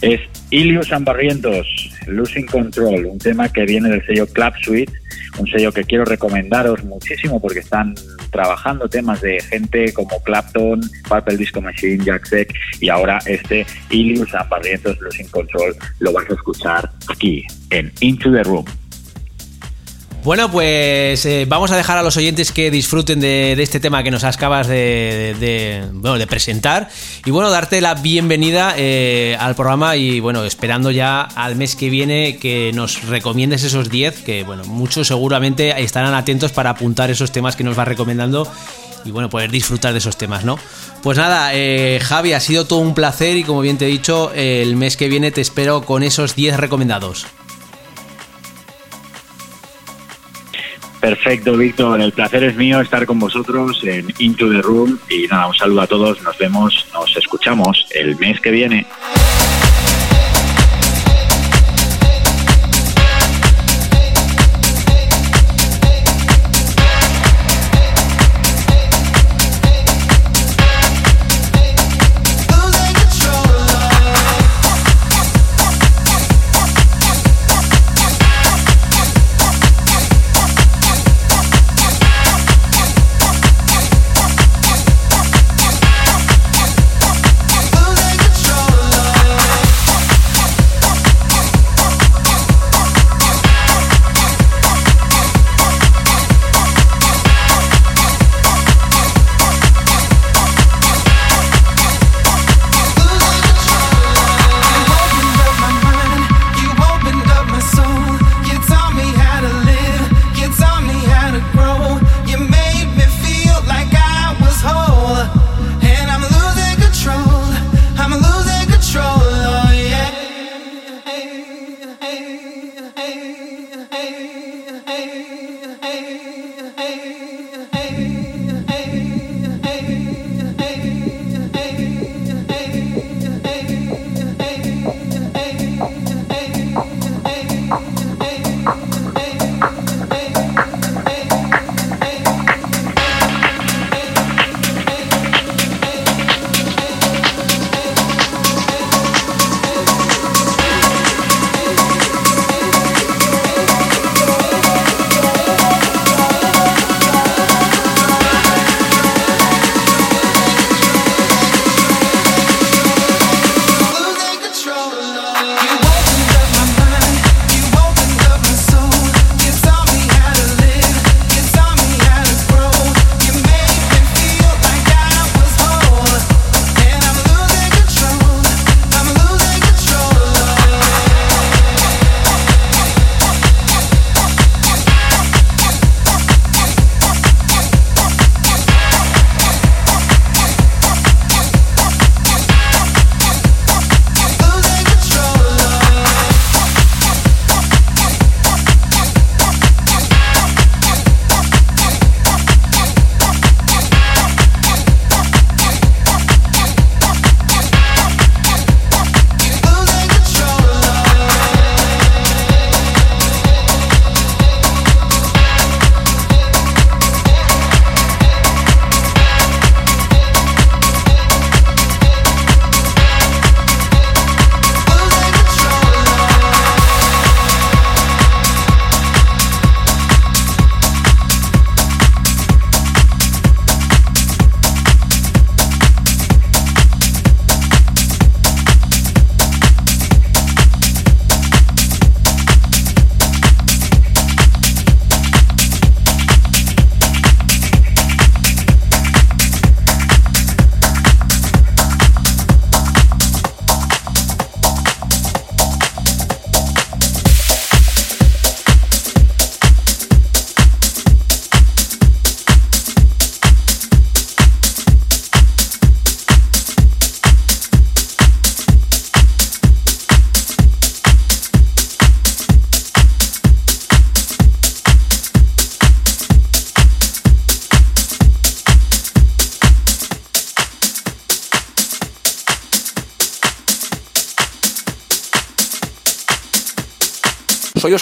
es 0.00 0.20
Ilius 0.50 0.90
Barrientos, 1.00 1.66
Losing 2.06 2.46
Control, 2.46 3.04
un 3.06 3.18
tema 3.18 3.48
que 3.48 3.64
viene 3.64 3.88
del 3.88 4.06
sello 4.06 4.28
Club 4.28 4.52
Suite, 4.62 4.92
un 5.38 5.48
sello 5.48 5.72
que 5.72 5.82
quiero 5.82 6.04
recomendaros 6.04 6.84
muchísimo 6.84 7.40
porque 7.40 7.58
están 7.58 7.96
trabajando 8.30 8.88
temas 8.88 9.20
de 9.20 9.40
gente 9.40 9.92
como 9.92 10.20
Clapton, 10.22 10.80
Purple 11.08 11.36
Disco 11.36 11.60
Machine, 11.60 12.04
Jack 12.04 12.28
Beck 12.30 12.54
y 12.80 12.88
ahora 12.88 13.18
este 13.26 13.66
Ilius 13.90 14.30
Barrientos, 14.48 14.98
Losing 15.00 15.28
Control, 15.28 15.74
lo 16.00 16.12
vas 16.12 16.28
a 16.30 16.34
escuchar 16.34 16.90
aquí 17.08 17.44
en 17.70 17.92
Into 18.00 18.32
the 18.32 18.42
Room. 18.42 18.64
Bueno, 20.24 20.50
pues 20.50 21.24
eh, 21.26 21.46
vamos 21.48 21.70
a 21.70 21.76
dejar 21.76 21.96
a 21.96 22.02
los 22.02 22.16
oyentes 22.16 22.50
que 22.52 22.70
disfruten 22.70 23.20
de, 23.20 23.52
este 23.52 23.78
tema 23.80 24.02
que 24.02 24.10
nos 24.10 24.24
acabas 24.24 24.66
de, 24.66 25.34
de 25.38 26.26
presentar 26.26 26.90
y 27.24 27.30
bueno, 27.30 27.50
darte 27.50 27.80
la 27.80 27.94
bienvenida 27.94 28.74
eh, 28.76 29.36
al 29.38 29.54
programa 29.54 29.96
y 29.96 30.18
bueno, 30.20 30.44
esperando 30.44 30.90
ya 30.90 31.22
al 31.22 31.54
mes 31.56 31.76
que 31.76 31.88
viene 31.88 32.36
que 32.36 32.72
nos 32.74 33.04
recomiendes 33.04 33.62
esos 33.62 33.90
10, 33.90 34.22
que 34.22 34.42
bueno, 34.42 34.64
muchos 34.64 35.06
seguramente 35.06 35.80
estarán 35.82 36.14
atentos 36.14 36.52
para 36.52 36.70
apuntar 36.70 37.10
esos 37.10 37.30
temas 37.30 37.54
que 37.54 37.64
nos 37.64 37.76
vas 37.76 37.88
recomendando 37.88 38.46
y 39.04 39.12
bueno, 39.12 39.30
poder 39.30 39.52
disfrutar 39.52 39.92
de 39.92 39.98
esos 39.98 40.18
temas, 40.18 40.44
¿no? 40.44 40.58
Pues 41.02 41.16
nada, 41.16 41.54
eh, 41.54 42.00
Javi, 42.02 42.32
ha 42.32 42.40
sido 42.40 42.66
todo 42.66 42.80
un 42.80 42.92
placer 42.92 43.36
y 43.36 43.44
como 43.44 43.60
bien 43.60 43.78
te 43.78 43.86
he 43.86 43.88
dicho, 43.88 44.32
el 44.34 44.74
mes 44.74 44.96
que 44.96 45.08
viene 45.08 45.30
te 45.30 45.40
espero 45.40 45.82
con 45.82 46.02
esos 46.02 46.34
10 46.34 46.56
recomendados. 46.56 47.26
Perfecto, 51.00 51.56
Víctor. 51.56 52.00
El 52.00 52.12
placer 52.12 52.44
es 52.44 52.56
mío 52.56 52.80
estar 52.80 53.06
con 53.06 53.18
vosotros 53.18 53.80
en 53.84 54.12
Into 54.18 54.50
the 54.50 54.60
Room. 54.60 54.98
Y 55.08 55.26
nada, 55.28 55.46
un 55.46 55.54
saludo 55.54 55.82
a 55.82 55.86
todos. 55.86 56.22
Nos 56.22 56.36
vemos, 56.38 56.86
nos 56.92 57.16
escuchamos 57.16 57.86
el 57.92 58.16
mes 58.16 58.40
que 58.40 58.50
viene. 58.50 58.86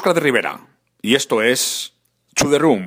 Oscar 0.06 0.14
de 0.14 0.20
Rivera 0.20 0.60
y 1.02 1.16
esto 1.16 1.42
es 1.42 1.92
To 2.36 2.48
The 2.48 2.60
Room. 2.60 2.86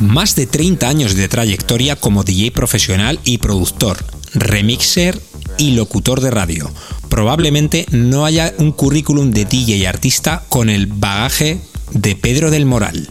Más 0.00 0.34
de 0.34 0.46
30 0.46 0.88
años 0.88 1.14
de 1.14 1.28
trayectoria 1.28 1.94
como 1.94 2.24
DJ 2.24 2.52
profesional 2.52 3.20
y 3.22 3.36
productor, 3.36 3.98
remixer 4.32 5.20
y 5.58 5.72
locutor 5.72 6.22
de 6.22 6.30
radio. 6.30 6.72
Probablemente 7.10 7.84
no 7.90 8.24
haya 8.24 8.54
un 8.56 8.72
currículum 8.72 9.30
de 9.30 9.44
DJ 9.44 9.86
artista 9.86 10.42
con 10.48 10.70
el 10.70 10.86
bagaje 10.86 11.60
de 11.92 12.16
Pedro 12.16 12.50
del 12.50 12.64
Moral. 12.64 13.08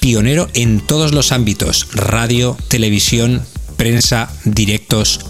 Pionero 0.00 0.48
en 0.54 0.80
todos 0.80 1.12
los 1.12 1.32
ámbitos, 1.32 1.88
radio, 1.92 2.56
televisión, 2.68 3.42
prensa, 3.76 4.32
directos, 4.44 5.20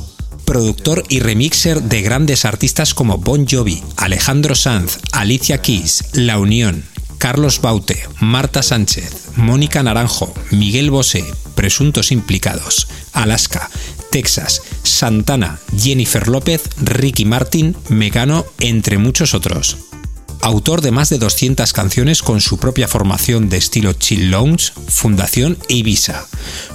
productor 0.45 1.03
y 1.09 1.19
remixer 1.19 1.83
de 1.83 2.03
grandes 2.03 2.45
artistas 2.45 2.95
como 2.95 3.19
Bon 3.19 3.45
Jovi, 3.45 3.83
Alejandro 3.97 4.55
Sanz, 4.55 4.99
Alicia 5.11 5.61
Keys, 5.61 6.05
La 6.13 6.39
Unión, 6.39 6.85
Carlos 7.21 7.61
Baute, 7.61 8.03
Marta 8.19 8.63
Sánchez, 8.63 9.37
Mónica 9.37 9.83
Naranjo, 9.83 10.33
Miguel 10.51 10.91
Bosé, 10.91 11.23
presuntos 11.55 12.13
implicados, 12.13 12.89
Alaska, 13.13 13.69
Texas, 14.11 14.63
Santana, 14.85 15.61
Jennifer 15.79 16.29
López, 16.29 16.63
Ricky 16.79 17.27
Martin, 17.27 17.77
Mecano, 17.91 18.47
entre 18.59 18.97
muchos 18.97 19.35
otros. 19.35 19.77
Autor 20.41 20.81
de 20.81 20.93
más 20.93 21.11
de 21.11 21.19
200 21.19 21.75
canciones 21.75 22.23
con 22.23 22.41
su 22.41 22.57
propia 22.57 22.89
formación 22.89 23.51
de 23.51 23.59
estilo 23.59 23.93
Chill 23.93 24.31
Lounge, 24.31 24.73
Fundación 24.89 25.59
e 25.69 25.75
Ibiza, 25.75 26.27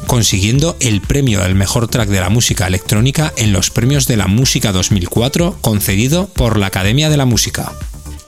consiguiendo 0.06 0.78
el 0.80 1.02
premio 1.02 1.42
al 1.42 1.56
mejor 1.56 1.88
track 1.88 2.08
de 2.08 2.22
la 2.22 2.30
música 2.30 2.68
electrónica 2.68 3.34
en 3.36 3.52
los 3.52 3.72
premios 3.72 4.06
de 4.06 4.18
la 4.18 4.28
música 4.28 4.72
2004 4.72 5.58
concedido 5.62 6.28
por 6.28 6.60
la 6.60 6.68
Academia 6.68 7.10
de 7.10 7.18
la 7.18 7.26
Música 7.26 7.74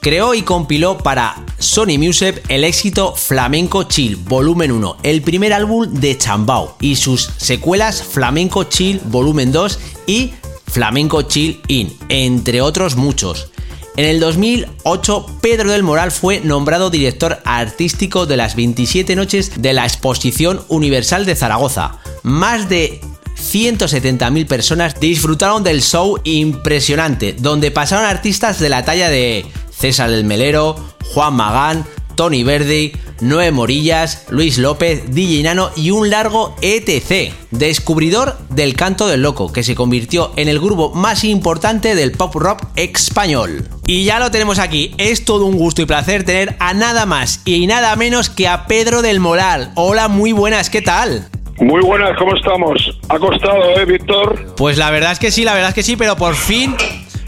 creó 0.08 0.32
y 0.32 0.40
compiló 0.40 0.96
para 0.96 1.36
Sony 1.58 1.98
Music 1.98 2.42
el 2.48 2.64
éxito 2.64 3.14
Flamenco 3.14 3.82
Chill 3.82 4.16
Volumen 4.16 4.72
1, 4.72 4.96
el 5.02 5.20
primer 5.20 5.52
álbum 5.52 5.86
de 5.86 6.16
Chambao, 6.16 6.78
y 6.80 6.96
sus 6.96 7.28
secuelas 7.36 8.02
Flamenco 8.02 8.64
Chill 8.64 9.02
Volumen 9.04 9.52
2 9.52 9.78
y 10.06 10.32
Flamenco 10.66 11.20
Chill 11.20 11.60
In, 11.68 11.94
entre 12.08 12.62
otros 12.62 12.96
muchos. 12.96 13.50
En 13.98 14.06
el 14.06 14.18
2008, 14.18 15.26
Pedro 15.42 15.72
del 15.72 15.82
Moral 15.82 16.10
fue 16.10 16.40
nombrado 16.40 16.88
director 16.88 17.42
artístico 17.44 18.24
de 18.24 18.38
las 18.38 18.56
27 18.56 19.14
noches 19.14 19.60
de 19.60 19.74
la 19.74 19.84
Exposición 19.84 20.62
Universal 20.68 21.26
de 21.26 21.36
Zaragoza. 21.36 21.98
Más 22.22 22.70
de 22.70 23.02
170.000 23.36 24.46
personas 24.46 24.98
disfrutaron 24.98 25.62
del 25.62 25.82
show 25.82 26.18
impresionante, 26.24 27.34
donde 27.38 27.70
pasaron 27.70 28.06
artistas 28.06 28.58
de 28.58 28.70
la 28.70 28.86
talla 28.86 29.10
de 29.10 29.44
César 29.78 30.10
el 30.10 30.24
Melero, 30.24 30.74
Juan 31.14 31.34
Magán, 31.34 31.84
Tony 32.16 32.42
Verdi, 32.42 32.92
Noé 33.20 33.52
Morillas, 33.52 34.26
Luis 34.28 34.58
López, 34.58 35.14
DJ 35.14 35.44
Nano 35.44 35.70
y 35.76 35.92
un 35.92 36.10
largo 36.10 36.56
ETC, 36.62 37.32
descubridor 37.52 38.36
del 38.48 38.74
canto 38.74 39.06
del 39.06 39.22
loco, 39.22 39.52
que 39.52 39.62
se 39.62 39.76
convirtió 39.76 40.32
en 40.34 40.48
el 40.48 40.58
grupo 40.58 40.92
más 40.94 41.22
importante 41.22 41.94
del 41.94 42.10
pop 42.10 42.34
rock 42.34 42.64
español. 42.74 43.68
Y 43.86 44.02
ya 44.02 44.18
lo 44.18 44.32
tenemos 44.32 44.58
aquí, 44.58 44.94
es 44.98 45.24
todo 45.24 45.46
un 45.46 45.56
gusto 45.56 45.80
y 45.80 45.86
placer 45.86 46.24
tener 46.24 46.56
a 46.58 46.74
nada 46.74 47.06
más 47.06 47.40
y 47.44 47.68
nada 47.68 47.94
menos 47.94 48.30
que 48.30 48.48
a 48.48 48.66
Pedro 48.66 49.00
del 49.00 49.20
Moral. 49.20 49.70
Hola, 49.76 50.08
muy 50.08 50.32
buenas, 50.32 50.70
¿qué 50.70 50.82
tal? 50.82 51.28
Muy 51.60 51.82
buenas, 51.82 52.16
¿cómo 52.18 52.34
estamos? 52.34 52.98
Ha 53.08 53.18
costado, 53.18 53.78
¿eh, 53.78 53.84
Víctor? 53.84 54.54
Pues 54.56 54.76
la 54.76 54.90
verdad 54.90 55.12
es 55.12 55.20
que 55.20 55.30
sí, 55.30 55.44
la 55.44 55.54
verdad 55.54 55.68
es 55.68 55.74
que 55.76 55.82
sí, 55.84 55.96
pero 55.96 56.16
por 56.16 56.34
fin, 56.34 56.74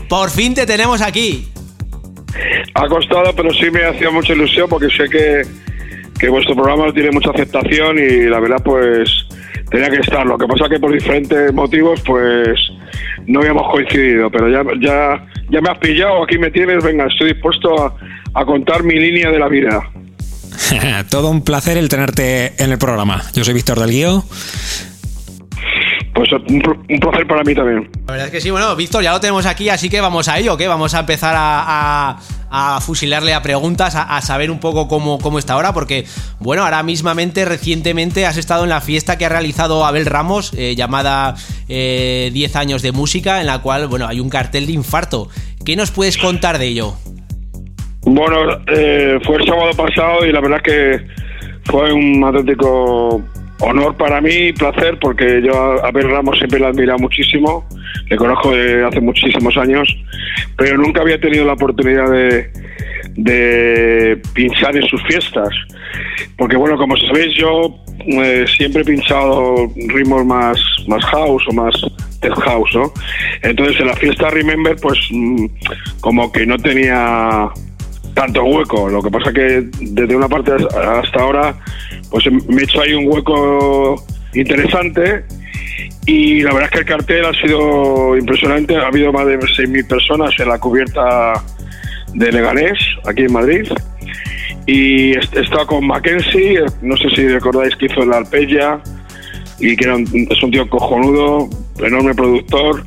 por 0.09 0.31
fin 0.31 0.55
te 0.55 0.67
tenemos 0.67 1.01
aquí. 1.01 1.49
Ha 2.75 2.87
costado, 2.89 3.35
pero 3.35 3.53
sí 3.53 3.71
me 3.71 3.85
hacía 3.85 4.11
mucha 4.11 4.33
ilusión 4.33 4.69
porque 4.69 4.89
sé 4.91 5.09
que, 5.09 5.43
que 6.19 6.29
vuestro 6.29 6.55
programa 6.55 6.93
tiene 6.93 7.11
mucha 7.11 7.31
aceptación 7.31 7.99
y 7.99 8.29
la 8.29 8.41
verdad, 8.41 8.63
pues 8.65 9.27
tenía 9.71 9.91
que 9.91 9.99
estar. 9.99 10.27
Lo 10.27 10.39
que 10.39 10.47
pasa 10.47 10.69
que 10.69 10.79
por 10.79 10.93
diferentes 10.93 11.53
motivos, 11.53 12.01
pues 12.03 12.59
no 13.27 13.41
habíamos 13.41 13.71
coincidido, 13.71 14.31
pero 14.31 14.49
ya, 14.49 14.63
ya, 14.81 15.27
ya 15.51 15.61
me 15.61 15.71
has 15.71 15.79
pillado, 15.79 16.25
aquí 16.25 16.39
me 16.39 16.51
tienes, 16.51 16.83
venga, 16.83 17.07
estoy 17.07 17.33
dispuesto 17.33 17.85
a, 17.85 17.95
a 18.35 18.45
contar 18.45 18.83
mi 18.83 18.95
línea 18.95 19.31
de 19.31 19.39
la 19.39 19.49
vida. 19.49 19.83
Todo 21.11 21.31
un 21.31 21.43
placer 21.43 21.77
el 21.77 21.89
tenerte 21.89 22.63
en 22.63 22.71
el 22.71 22.79
programa. 22.79 23.23
Yo 23.35 23.45
soy 23.45 23.55
Víctor 23.55 23.79
del 23.79 23.91
Guío. 23.91 24.25
Pues 26.15 26.31
un, 26.33 26.61
placer 27.01 27.27
para 27.27 27.43
mí 27.45 27.55
también. 27.55 27.89
La 28.07 28.13
verdad 28.13 28.27
es 28.27 28.33
que 28.33 28.41
sí, 28.41 28.51
bueno, 28.51 28.75
Víctor, 28.77 29.03
ya 29.03 29.13
lo 29.13 29.21
tenemos 29.21 29.47
aquí, 29.47 29.69
así 29.69 29.89
que 29.89 30.01
vamos 30.01 30.29
a 30.29 30.39
ello, 30.39 30.57
¿qué? 30.57 30.67
Vamos 30.69 30.95
a 30.95 31.01
empezar 31.01 31.35
a, 31.37 32.11
a, 32.11 32.19
a 32.51 32.81
fusilarle 32.81 33.33
a 33.33 33.43
preguntas, 33.43 33.95
a, 33.95 34.17
a, 34.17 34.21
saber 34.21 34.51
un 34.51 34.59
poco 34.59 34.89
cómo, 34.89 35.19
cómo 35.19 35.39
está 35.39 35.55
ahora, 35.55 35.73
porque, 35.73 36.05
bueno, 36.41 36.65
ahora 36.65 36.83
mismamente, 36.83 37.45
recientemente, 37.45 38.27
has 38.27 38.37
estado 38.37 38.65
en 38.65 38.71
la 38.71 38.81
fiesta 38.81 39.17
que 39.19 39.25
ha 39.25 39.29
realizado 39.29 39.85
Abel 39.85 40.07
Ramos, 40.07 40.53
eh, 40.55 40.75
llamada 40.75 41.37
eh, 41.69 42.31
10 42.33 42.57
años 42.57 42.83
de 42.83 42.93
música, 42.93 43.41
en 43.41 43.47
la 43.47 43.61
cual, 43.61 43.87
bueno, 43.87 44.07
hay 44.07 44.21
un 44.21 44.29
cartel 44.31 44.67
de 44.67 44.73
infarto. 44.73 45.29
¿Qué 45.65 45.77
nos 45.77 45.91
puedes 45.91 46.19
contar 46.19 46.59
de 46.59 46.67
ello? 46.67 46.97
Bueno, 48.03 48.37
eh, 48.67 49.19
fue 49.25 49.37
el 49.37 49.47
sábado 49.47 49.71
pasado 49.77 50.27
y 50.27 50.33
la 50.33 50.41
verdad 50.41 50.61
es 50.65 50.73
que 50.73 51.07
fue 51.71 51.93
un 51.93 52.25
auténtico 52.25 53.23
honor 53.61 53.97
para 53.97 54.21
mí 54.21 54.33
y 54.33 54.53
placer 54.53 54.99
porque 55.01 55.43
yo 55.43 55.55
a 55.55 55.89
Abel 55.89 56.11
Ramos 56.11 56.39
siempre 56.39 56.61
le 56.61 56.69
he 56.69 56.97
muchísimo, 56.99 57.67
le 58.09 58.17
conozco 58.17 58.53
de 58.53 58.85
hace 58.85 59.01
muchísimos 59.01 59.57
años, 59.57 59.89
pero 60.57 60.77
nunca 60.77 61.03
había 61.03 61.21
tenido 61.21 61.45
la 61.45 61.53
oportunidad 61.53 62.11
de, 62.11 62.51
de 63.17 64.21
pinchar 64.35 64.77
en 64.77 64.83
sus 64.85 65.03
fiestas. 65.05 65.49
Porque 66.37 66.57
bueno, 66.57 66.77
como 66.77 66.97
sabéis, 66.97 67.35
yo 67.37 67.77
eh, 68.07 68.45
siempre 68.57 68.83
he 68.83 68.85
pinchado 68.85 69.71
ritmos 69.89 70.25
más, 70.25 70.59
más 70.89 71.05
house 71.07 71.43
o 71.49 71.53
más 71.53 71.75
tech 72.21 72.35
house, 72.41 72.71
¿no? 72.75 72.93
Entonces 73.43 73.81
en 73.81 73.87
la 73.87 73.97
fiesta 73.97 74.31
Remember, 74.31 74.77
pues 74.81 74.99
mm, 75.11 75.47
como 76.01 76.31
que 76.33 76.47
no 76.47 76.57
tenía 76.59 77.51
tanto 78.15 78.45
hueco. 78.45 78.89
Lo 78.89 79.03
que 79.03 79.11
pasa 79.11 79.33
que 79.33 79.69
desde 79.81 80.17
una 80.17 80.29
parte 80.29 80.53
hasta 80.53 81.21
ahora, 81.21 81.55
pues 82.11 82.25
me 82.49 82.63
he 82.63 82.65
hecho 82.65 82.81
ahí 82.81 82.95
un 82.95 83.07
hueco 83.07 84.05
interesante. 84.35 85.25
Y 86.07 86.43
la 86.43 86.53
verdad 86.53 86.65
es 86.65 86.71
que 86.71 86.79
el 86.79 86.85
cartel 86.85 87.25
ha 87.25 87.33
sido 87.35 88.17
impresionante. 88.17 88.77
Ha 88.77 88.87
habido 88.87 89.13
más 89.13 89.27
de 89.27 89.39
6.000 89.39 89.87
personas 89.87 90.31
en 90.39 90.49
la 90.49 90.59
cubierta 90.59 91.35
de 92.15 92.33
Leganés, 92.33 92.79
aquí 93.07 93.23
en 93.23 93.33
Madrid. 93.33 93.67
Y 94.67 95.13
he 95.13 95.67
con 95.67 95.87
Mackenzie, 95.87 96.61
no 96.83 96.97
sé 96.97 97.11
si 97.11 97.29
recordáis 97.29 97.75
que 97.77 97.87
hizo 97.87 98.05
la 98.05 98.19
Alpeya, 98.19 98.81
y 99.59 99.77
que 99.77 99.85
es 100.31 100.43
un 100.43 100.51
tío 100.51 100.69
cojonudo, 100.69 101.49
enorme 101.79 102.15
productor. 102.15 102.85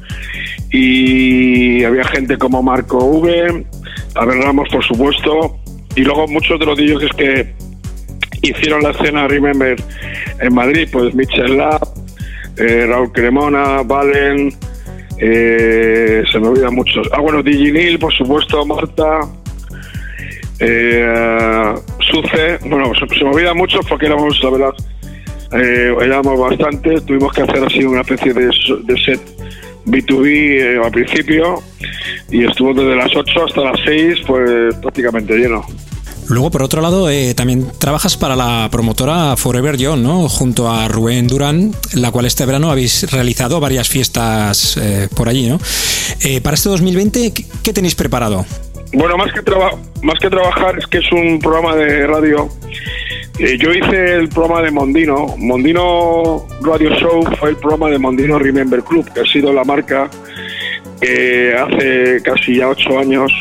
Y 0.71 1.83
había 1.83 2.03
gente 2.05 2.37
como 2.37 2.63
Marco 2.63 2.97
V, 2.97 3.65
Abel 4.15 4.43
Ramos, 4.43 4.69
por 4.69 4.83
supuesto, 4.85 5.57
y 5.95 6.01
luego 6.01 6.27
muchos 6.27 6.59
de 6.59 6.65
los 6.65 6.77
DJs 6.77 7.15
que 7.15 7.53
hicieron 8.41 8.83
la 8.83 8.91
escena 8.91 9.27
Remember 9.27 9.75
en 10.39 10.53
Madrid, 10.53 10.87
pues 10.91 11.13
Michel 11.15 11.57
Lab, 11.57 11.81
eh, 12.57 12.85
Raúl 12.87 13.11
Cremona, 13.11 13.81
Valen, 13.83 14.53
eh, 15.19 16.23
se 16.31 16.39
me 16.39 16.47
olvidan 16.47 16.75
muchos. 16.75 17.07
Ah, 17.13 17.21
bueno, 17.21 17.41
Diginil, 17.41 17.99
por 17.99 18.13
supuesto, 18.13 18.65
Marta, 18.65 19.21
eh, 20.59 21.73
Suce, 21.99 22.59
bueno, 22.65 22.91
se, 22.95 23.07
se, 23.15 23.23
me 23.23 23.31
olvidan 23.31 23.57
muchos 23.57 23.85
porque 23.87 24.05
éramos, 24.05 24.41
la 24.43 24.49
verdad, 24.49 24.73
eh, 25.53 25.95
éramos 26.01 26.39
bastante, 26.39 26.99
tuvimos 27.01 27.31
que 27.33 27.41
hacer 27.43 27.63
así 27.63 27.83
una 27.83 28.01
especie 28.01 28.33
de, 28.33 28.45
de 28.45 28.97
set 29.03 29.21
B2B 29.85 30.27
eh, 30.27 30.81
al 30.83 30.91
principio 30.91 31.61
y 32.29 32.45
estuvo 32.45 32.73
desde 32.73 32.95
las 32.95 33.15
8 33.15 33.45
hasta 33.45 33.61
las 33.61 33.79
6 33.85 34.19
pues 34.25 34.75
prácticamente 34.75 35.35
lleno. 35.35 35.65
Luego, 36.29 36.51
por 36.51 36.63
otro 36.63 36.81
lado, 36.81 37.09
eh, 37.09 37.33
también 37.35 37.69
trabajas 37.79 38.15
para 38.15 38.35
la 38.35 38.69
promotora 38.71 39.35
Forever 39.35 39.77
Young, 39.77 39.99
¿no? 39.99 40.29
Junto 40.29 40.71
a 40.71 40.87
Rubén 40.87 41.27
Durán, 41.27 41.73
la 41.95 42.11
cual 42.11 42.25
este 42.25 42.45
verano 42.45 42.71
habéis 42.71 43.11
realizado 43.11 43.59
varias 43.59 43.89
fiestas 43.89 44.77
eh, 44.77 45.09
por 45.15 45.27
allí, 45.27 45.49
¿no? 45.49 45.59
Eh, 46.23 46.39
para 46.41 46.55
este 46.55 46.69
2020, 46.69 47.33
¿qué, 47.33 47.45
qué 47.61 47.73
tenéis 47.73 47.95
preparado? 47.95 48.45
Bueno, 48.93 49.17
más 49.17 49.31
que, 49.33 49.41
más 50.01 50.19
que 50.19 50.29
trabajar 50.29 50.77
es 50.77 50.87
que 50.87 50.99
es 50.99 51.11
un 51.11 51.39
programa 51.39 51.75
de 51.75 52.07
radio. 52.07 52.49
Eh, 53.39 53.57
yo 53.57 53.71
hice 53.71 54.13
el 54.13 54.29
programa 54.29 54.61
de 54.61 54.71
Mondino. 54.71 55.35
Mondino 55.37 56.45
Radio 56.61 56.89
Show 56.95 57.23
fue 57.39 57.49
el 57.49 57.57
programa 57.57 57.89
de 57.89 57.97
Mondino 57.97 58.37
Remember 58.39 58.83
Club, 58.83 59.11
que 59.13 59.21
ha 59.21 59.25
sido 59.25 59.51
la 59.51 59.63
marca 59.63 60.09
que 61.01 61.53
hace 61.53 62.21
casi 62.23 62.57
ya 62.57 62.69
ocho 62.69 62.97
años 62.97 63.31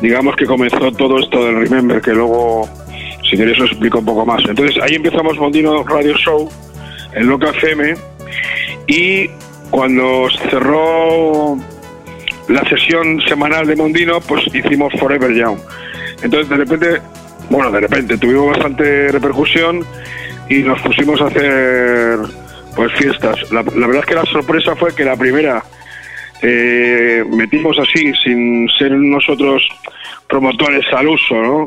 digamos 0.00 0.36
que 0.36 0.46
comenzó 0.46 0.92
todo 0.92 1.18
esto 1.18 1.44
del 1.44 1.60
Remember, 1.60 2.00
que 2.00 2.12
luego, 2.12 2.68
si 3.28 3.36
queréis, 3.36 3.58
os 3.60 3.70
explico 3.70 3.98
un 3.98 4.04
poco 4.04 4.26
más. 4.26 4.42
Entonces, 4.48 4.82
ahí 4.82 4.96
empezamos 4.96 5.38
Mondino 5.38 5.82
Radio 5.84 6.14
Show, 6.16 6.48
en 7.14 7.26
Loca 7.26 7.50
FM, 7.50 7.94
y 8.86 9.28
cuando 9.70 10.28
cerró 10.50 11.56
la 12.48 12.68
sesión 12.68 13.20
semanal 13.22 13.66
de 13.66 13.76
Mondino, 13.76 14.20
pues 14.20 14.46
hicimos 14.52 14.92
Forever 14.98 15.34
Young. 15.34 15.58
Entonces, 16.22 16.48
de 16.48 16.56
repente, 16.56 17.00
bueno, 17.50 17.70
de 17.70 17.80
repente, 17.80 18.18
tuvimos 18.18 18.50
bastante 18.50 19.12
repercusión 19.12 19.84
y 20.48 20.58
nos 20.58 20.80
pusimos 20.80 21.20
a 21.20 21.26
hacer 21.26 22.18
pues 22.74 22.92
fiestas. 22.92 23.50
La, 23.50 23.62
verdad 23.62 24.00
es 24.00 24.06
que 24.06 24.14
la 24.14 24.24
sorpresa 24.26 24.76
fue 24.76 24.94
que 24.94 25.04
la 25.04 25.16
primera 25.16 25.62
eh, 26.42 27.24
metimos 27.30 27.78
así, 27.78 28.12
sin 28.22 28.68
ser 28.78 28.92
nosotros 28.92 29.66
promotores 30.28 30.84
al 30.92 31.08
uso, 31.08 31.34
¿no? 31.34 31.66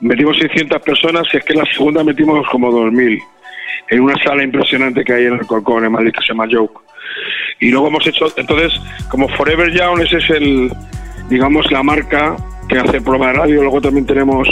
Metimos 0.00 0.38
600 0.38 0.80
personas 0.80 1.26
y 1.32 1.36
es 1.36 1.44
que 1.44 1.54
la 1.54 1.64
segunda 1.66 2.02
metimos 2.02 2.46
como 2.48 2.70
2000 2.70 3.20
en 3.90 4.00
una 4.00 4.14
sala 4.22 4.42
impresionante 4.42 5.04
que 5.04 5.12
hay 5.12 5.26
en 5.26 5.34
el 5.34 5.46
Corcón, 5.46 5.84
en 5.84 5.92
Madrid, 5.92 6.12
que 6.12 6.22
se 6.22 6.28
llama 6.28 6.48
Joke. 6.50 6.80
Y 7.58 7.70
luego 7.70 7.88
hemos 7.88 8.06
hecho, 8.06 8.26
entonces, 8.36 8.72
como 9.10 9.28
Forever 9.28 9.70
Young, 9.72 10.00
ese 10.00 10.18
es 10.18 10.30
el, 10.30 10.72
digamos, 11.28 11.70
la 11.70 11.82
marca 11.82 12.36
que 12.68 12.78
hace 12.78 13.00
programa 13.00 13.26
de 13.26 13.32
radio. 13.34 13.62
Luego 13.62 13.80
también 13.80 14.06
tenemos 14.06 14.48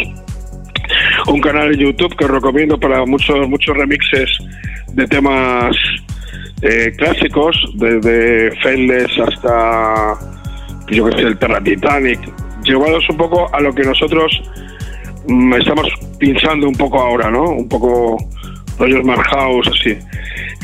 un 1.27 1.41
canal 1.41 1.71
de 1.71 1.79
YouTube 1.79 2.17
que 2.17 2.25
os 2.25 2.31
recomiendo 2.31 2.79
para 2.79 3.05
muchos, 3.05 3.49
muchos 3.49 3.77
remixes 3.77 4.31
de 4.93 5.07
temas 5.07 5.77
eh, 6.63 6.93
clásicos, 6.97 7.57
desde 7.75 8.51
Faithless 8.63 9.19
hasta, 9.19 10.19
yo 10.89 11.05
que 11.07 11.13
sé, 11.13 11.23
el 11.29 11.39
Terra 11.39 11.61
Titanic, 11.63 12.21
llevados 12.65 13.09
un 13.09 13.17
poco 13.17 13.49
a 13.55 13.61
lo 13.61 13.73
que 13.75 13.83
nosotros 13.83 14.43
mm, 15.29 15.55
estamos 15.55 15.89
pinchando 16.19 16.69
un 16.69 16.75
poco 16.75 17.01
ahora, 17.01 17.31
¿no? 17.31 17.45
Un 17.45 17.69
poco 17.69 18.17
rollos 18.79 19.05
más 19.05 19.21
house, 19.29 19.69
así. 19.69 19.97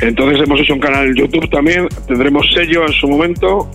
Entonces 0.00 0.40
hemos 0.40 0.60
hecho 0.60 0.74
un 0.74 0.80
canal 0.80 1.06
en 1.06 1.14
YouTube 1.14 1.48
también, 1.50 1.88
tendremos 2.06 2.46
sello 2.52 2.86
en 2.86 2.92
su 2.92 3.08
momento 3.08 3.70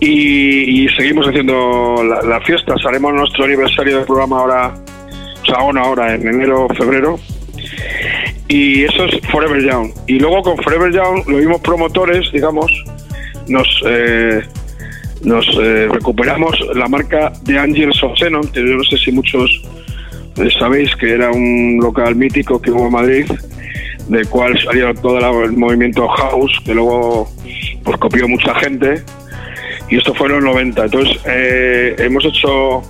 y, 0.00 0.84
y 0.84 0.88
seguimos 0.90 1.26
haciendo 1.26 1.96
la 2.02 2.40
fiestas. 2.42 2.84
Haremos 2.86 3.14
nuestro 3.14 3.44
aniversario 3.44 3.96
del 3.96 4.06
programa 4.06 4.40
ahora, 4.40 4.74
bueno, 5.62 5.80
ahora 5.80 6.14
en 6.14 6.26
enero, 6.28 6.68
febrero 6.76 7.18
y 8.48 8.84
eso 8.84 9.04
es 9.04 9.20
Forever 9.28 9.62
Young. 9.62 9.90
Y 10.06 10.18
luego 10.18 10.42
con 10.42 10.56
Forever 10.58 10.92
Young, 10.92 11.26
los 11.26 11.38
mismos 11.38 11.60
promotores, 11.60 12.30
digamos, 12.32 12.70
nos 13.48 13.66
eh, 13.86 14.42
nos 15.22 15.46
eh, 15.60 15.88
recuperamos 15.90 16.54
la 16.74 16.86
marca 16.88 17.32
de 17.42 17.58
Angels 17.58 18.02
of 18.02 18.18
Xenon, 18.18 18.48
que 18.48 18.60
yo 18.60 18.76
no 18.76 18.84
sé 18.84 18.96
si 18.98 19.12
muchos 19.12 19.50
eh, 20.36 20.48
sabéis 20.58 20.94
que 20.96 21.12
era 21.12 21.30
un 21.30 21.78
local 21.82 22.14
mítico 22.14 22.60
que 22.60 22.70
hubo 22.70 22.86
en 22.86 22.92
Madrid, 22.92 23.26
del 24.08 24.28
cual 24.28 24.58
salió 24.62 24.94
todo 24.94 25.44
el 25.44 25.52
movimiento 25.52 26.06
house, 26.06 26.60
que 26.64 26.74
luego 26.74 27.28
pues 27.82 27.96
copió 27.98 28.28
mucha 28.28 28.54
gente, 28.56 29.02
y 29.88 29.96
esto 29.96 30.14
fue 30.14 30.26
en 30.28 30.34
los 30.34 30.44
90. 30.44 30.84
Entonces 30.84 31.18
eh, 31.26 31.96
hemos 31.98 32.24
hecho 32.24 32.82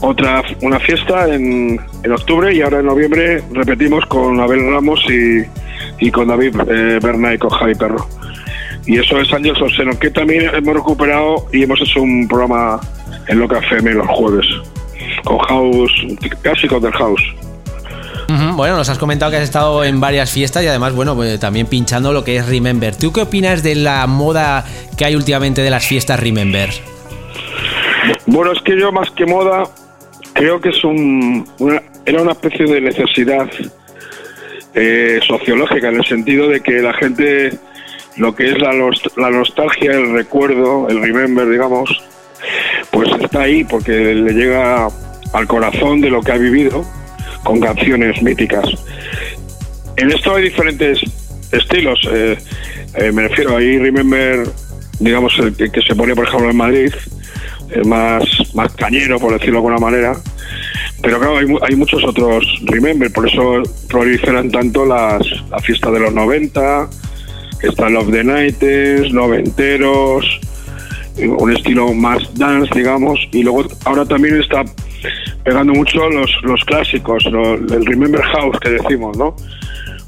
otra 0.00 0.42
una 0.62 0.78
fiesta 0.80 1.32
en, 1.32 1.80
en 2.02 2.12
octubre 2.12 2.54
y 2.54 2.62
ahora 2.62 2.80
en 2.80 2.86
noviembre 2.86 3.42
repetimos 3.52 4.06
con 4.06 4.40
Abel 4.40 4.70
Ramos 4.72 5.04
y, 5.08 5.42
y 5.98 6.10
con 6.10 6.28
David 6.28 6.54
eh, 6.68 6.98
Berna 7.02 7.34
y 7.34 7.38
con 7.38 7.50
Javi 7.50 7.74
Perro. 7.74 8.06
Y 8.86 8.98
eso 8.98 9.20
es 9.20 9.32
Ángel 9.32 9.54
Solseno, 9.56 9.98
que 9.98 10.10
también 10.10 10.50
hemos 10.54 10.74
recuperado 10.74 11.46
y 11.52 11.62
hemos 11.62 11.80
hecho 11.80 12.00
un 12.00 12.26
programa 12.26 12.80
en 13.26 13.38
Loca 13.38 13.58
FM 13.58 13.92
los 13.94 14.06
jueves, 14.06 14.46
con 15.24 15.38
House, 15.38 15.92
clásicos 16.42 16.82
del 16.82 16.92
House. 16.92 17.22
Bueno, 18.28 18.76
nos 18.76 18.88
has 18.90 18.98
comentado 18.98 19.30
que 19.30 19.38
has 19.38 19.44
estado 19.44 19.84
en 19.84 20.00
varias 20.00 20.30
fiestas 20.30 20.62
y 20.62 20.66
además, 20.66 20.92
bueno, 20.94 21.14
pues 21.14 21.40
también 21.40 21.66
pinchando 21.66 22.12
lo 22.12 22.24
que 22.24 22.36
es 22.36 22.46
Remember. 22.46 22.94
¿Tú 22.94 23.10
qué 23.12 23.22
opinas 23.22 23.62
de 23.62 23.74
la 23.74 24.06
moda 24.06 24.64
que 24.96 25.06
hay 25.06 25.16
últimamente 25.16 25.62
de 25.62 25.70
las 25.70 25.86
fiestas 25.86 26.20
Remember? 26.20 26.68
Bueno, 28.26 28.52
es 28.52 28.60
que 28.62 28.78
yo 28.78 28.92
más 28.92 29.10
que 29.10 29.24
moda, 29.24 29.64
creo 30.38 30.60
que 30.60 30.68
es 30.70 30.84
un, 30.84 31.44
una- 31.58 31.82
era 32.06 32.22
una 32.22 32.32
especie 32.32 32.64
de 32.66 32.80
necesidad 32.80 33.48
eh, 34.74 35.18
sociológica 35.26 35.88
en 35.88 35.96
el 35.96 36.04
sentido 36.04 36.48
de 36.48 36.60
que 36.60 36.80
la 36.80 36.94
gente, 36.94 37.50
lo 38.16 38.34
que 38.34 38.50
es 38.52 38.58
la, 38.58 38.72
la 39.16 39.30
nostalgia, 39.30 39.92
el 39.92 40.12
recuerdo, 40.12 40.88
el 40.88 41.02
remember, 41.02 41.48
digamos, 41.48 41.90
pues 42.90 43.08
está 43.20 43.42
ahí 43.42 43.64
porque 43.64 44.14
le 44.14 44.32
llega 44.32 44.88
al 45.32 45.46
corazón 45.46 46.00
de 46.00 46.10
lo 46.10 46.22
que 46.22 46.32
ha 46.32 46.36
vivido 46.38 46.84
con 47.42 47.60
canciones 47.60 48.22
míticas. 48.22 48.64
En 49.96 50.12
esto 50.12 50.34
hay 50.36 50.44
diferentes 50.44 51.00
estilos. 51.52 52.00
eh, 52.12 52.38
eh, 52.94 53.12
me 53.12 53.26
refiero 53.28 53.56
ahí 53.56 53.78
Remember, 53.78 54.46
digamos, 55.00 55.36
el 55.40 55.54
que, 55.56 55.70
que 55.70 55.82
se 55.82 55.94
pone, 55.94 56.14
por 56.14 56.26
ejemplo, 56.26 56.50
en 56.50 56.56
Madrid, 56.56 56.92
más, 57.84 58.24
más 58.54 58.72
cañero, 58.74 59.18
por 59.18 59.32
decirlo 59.32 59.60
de 59.60 59.68
alguna 59.68 59.78
manera. 59.78 60.16
Pero 61.02 61.18
claro, 61.18 61.38
hay, 61.38 61.46
hay 61.68 61.76
muchos 61.76 62.02
otros 62.04 62.44
Remember, 62.64 63.12
por 63.12 63.28
eso 63.28 63.62
proliferan 63.88 64.50
tanto 64.50 64.84
las, 64.84 65.22
la 65.50 65.58
fiesta 65.60 65.90
de 65.90 66.00
los 66.00 66.12
90, 66.12 66.88
que 67.60 67.68
están 67.68 67.94
los 67.94 68.10
The 68.10 68.24
Nights, 68.24 69.12
noventeros, 69.12 70.40
un 71.16 71.52
estilo 71.52 71.92
más 71.94 72.34
dance, 72.34 72.72
digamos, 72.74 73.18
y 73.32 73.42
luego 73.42 73.64
ahora 73.84 74.04
también 74.04 74.40
está 74.40 74.64
pegando 75.44 75.72
mucho 75.72 76.08
los, 76.10 76.30
los 76.42 76.64
clásicos, 76.64 77.24
el 77.26 77.86
Remember 77.86 78.22
House 78.22 78.58
que 78.60 78.70
decimos, 78.70 79.16
¿no? 79.16 79.34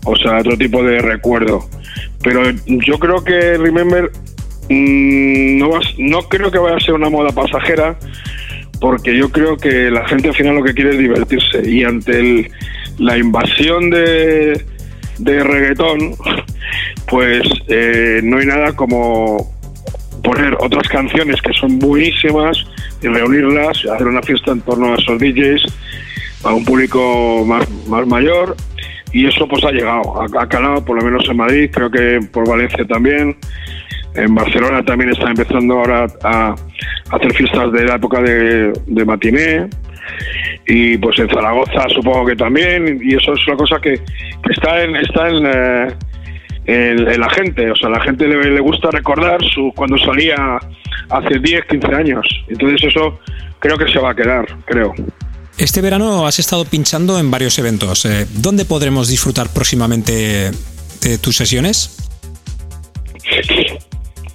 O 0.05 0.17
sea, 0.17 0.39
otro 0.39 0.57
tipo 0.57 0.83
de 0.83 0.99
recuerdo. 0.99 1.69
Pero 2.23 2.43
yo 2.67 2.99
creo 2.99 3.25
que 3.25 3.57
Remember 3.57 4.11
no, 4.71 5.69
va- 5.71 5.81
no 5.99 6.21
creo 6.23 6.51
que 6.51 6.59
vaya 6.59 6.77
a 6.77 6.81
ser 6.81 6.95
una 6.95 7.11
moda 7.11 7.31
pasajera, 7.33 7.99
porque 8.81 9.17
yo 9.17 9.31
creo 9.31 9.57
que 9.57 9.91
la 9.91 10.07
gente 10.09 10.29
al 10.29 10.35
final 10.35 10.55
lo 10.57 10.65
que 10.65 10.75
quiere 10.75 10.91
es 10.91 10.99
divertirse 10.99 11.69
y 11.69 11.85
ante 11.85 12.19
el- 12.19 12.51
la 12.99 13.17
invasión 13.19 13.91
de, 13.91 14.65
de 15.19 15.43
reggaetón, 15.45 16.15
pues 17.09 17.43
eh, 17.69 18.21
no 18.23 18.39
hay 18.39 18.47
nada 18.47 18.75
como 18.77 19.51
poner 20.23 20.55
otras 20.61 20.87
canciones 20.89 21.41
que 21.41 21.53
son 21.55 21.79
buenísimas 21.79 22.59
y 23.03 23.09
reunirlas, 23.09 23.85
hacer 23.87 24.07
una 24.07 24.23
fiesta 24.23 24.53
en 24.53 24.61
torno 24.61 24.93
a 24.93 24.97
esos 24.97 25.19
DJs 25.19 25.63
a 26.45 26.53
un 26.55 26.65
público 26.65 27.43
más, 27.47 27.69
más 27.89 28.07
mayor 28.07 28.55
y 29.13 29.27
eso 29.27 29.49
pues 29.49 29.65
ha 29.65 29.73
llegado, 29.73 30.21
ha, 30.23 30.43
ha 30.43 30.47
calado 30.49 30.85
por 30.85 30.99
lo 30.99 31.05
menos 31.05 31.27
en 31.29 31.37
Madrid, 31.39 31.71
creo 31.73 31.91
que 31.91 32.21
por 32.33 32.47
Valencia 32.49 32.85
también, 32.87 33.35
en 34.15 34.35
Barcelona 34.35 34.85
también 34.85 35.11
está 35.11 35.31
empezando 35.31 35.75
ahora 35.75 36.07
a, 36.25 36.55
hacer 37.11 37.35
fiestas 37.35 37.73
de 37.73 37.85
la 37.85 37.97
época 37.97 38.21
de, 38.21 39.05
matiné. 39.05 39.69
Y 40.67 40.99
pues 40.99 41.19
en 41.19 41.29
Zaragoza 41.29 41.89
supongo 41.95 42.27
que 42.27 42.37
también. 42.37 43.01
Y 43.03 43.15
eso 43.15 43.33
es 43.33 43.47
una 43.47 43.57
cosa 43.57 43.81
que, 43.81 44.01
está 44.51 44.83
en 44.83 44.97
está 44.97 45.29
en, 45.29 45.47
eh, 45.47 45.95
en- 46.67 47.21
la 47.21 47.31
gente. 47.31 47.71
O 47.71 47.77
sea 47.77 47.89
la 47.89 48.01
gente 48.01 48.27
le, 48.27 48.51
le 48.51 48.61
gusta 48.61 48.91
recordar 48.91 49.43
su 49.45 49.73
cuando 49.75 49.99
salía 49.99 50.59
hace 51.11 51.39
10 51.39 51.65
15 51.67 51.95
años. 51.95 52.27
Entonces 52.49 52.85
eso 52.85 53.19
creo 53.59 53.77
que 53.79 53.91
se 53.91 53.99
va 53.99 54.11
a 54.11 54.15
quedar 54.15 54.47
creo. 54.65 54.95
Este 55.59 55.83
verano 55.83 56.27
has 56.27 56.39
estado 56.39 56.65
pinchando 56.65 57.19
en 57.19 57.31
varios 57.31 57.59
eventos. 57.59 58.05
Eh, 58.07 58.27
¿Dónde 58.37 58.65
podremos 58.65 59.09
disfrutar 59.09 59.53
próximamente 59.53 60.51
de 61.03 61.19
tus 61.19 61.37
sesiones? 61.37 61.97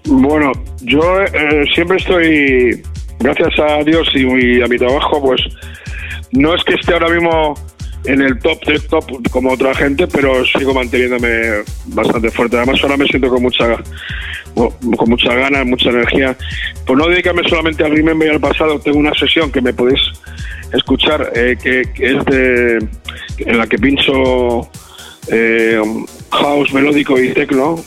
Bueno, 0.06 0.52
yo 0.82 1.22
eh, 1.22 1.66
siempre 1.74 1.98
estoy, 1.98 2.82
gracias 3.20 3.60
a 3.60 3.84
Dios 3.84 4.08
y, 4.14 4.62
a 4.62 4.68
mi 4.68 4.78
trabajo, 4.78 5.22
pues 5.22 5.42
no 6.32 6.54
es 6.54 6.64
que 6.64 6.76
esté 6.76 6.94
ahora 6.94 7.10
mismo 7.10 7.56
en 8.04 8.22
el 8.22 8.38
top 8.40 8.64
del 8.66 8.86
top 8.88 9.06
como 9.32 9.54
otra 9.54 9.74
gente, 9.74 10.06
pero 10.08 10.46
sigo 10.46 10.74
manteniéndome 10.76 11.64
bastante 11.88 12.30
fuerte. 12.30 12.58
Además, 12.58 12.80
ahora 12.84 12.98
me 12.98 13.06
siento 13.06 13.30
con 13.30 13.42
mucha 13.42 13.78
con 14.54 15.10
mucha 15.10 15.34
ganas, 15.34 15.66
mucha 15.66 15.90
energía. 15.90 16.38
Por 16.86 16.98
no 16.98 17.08
dedicarme 17.08 17.48
solamente 17.50 17.84
al 17.84 17.92
Remember 17.92 18.28
y 18.28 18.32
al 18.32 18.40
pasado, 18.40 18.80
tengo 18.80 19.00
una 19.00 19.14
sesión 19.16 19.52
que 19.52 19.62
me 19.62 19.74
podéis 19.74 20.00
escuchar, 20.72 21.32
eh, 21.36 21.58
que, 21.62 21.82
que 21.94 22.16
es 22.16 22.26
de, 22.26 22.88
en 23.40 23.58
la 23.58 23.68
que 23.68 23.78
pincho 23.78 24.70
eh, 25.30 25.82
house 26.32 26.74
melódico 26.74 27.20
y 27.20 27.34
tecno, 27.34 27.84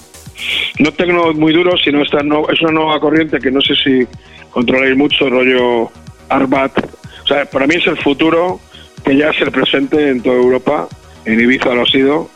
no 0.79 0.93
tecno 0.93 1.33
muy 1.35 1.53
duro, 1.53 1.77
sino 1.77 2.03
esta 2.03 2.19
es 2.19 2.61
una 2.63 2.73
nueva 2.73 3.01
corriente 3.01 3.39
que 3.39 3.51
no 3.51 3.61
sé 3.61 3.75
si 3.75 4.07
controláis 4.51 4.97
mucho, 4.97 5.29
rollo 5.29 5.91
Arbat. 6.29 6.79
O 7.25 7.27
sea, 7.27 7.45
para 7.47 7.67
mí 7.67 7.75
es 7.77 7.87
el 7.87 7.99
futuro, 7.99 8.61
que 9.05 9.17
ya 9.17 9.31
es 9.31 9.41
el 9.41 9.51
presente 9.51 10.09
en 10.09 10.23
toda 10.23 10.37
Europa, 10.37 10.89
en 11.25 11.41
Ibiza 11.41 11.75
lo 11.75 11.83
ha 11.83 11.87
sido, 11.87 12.31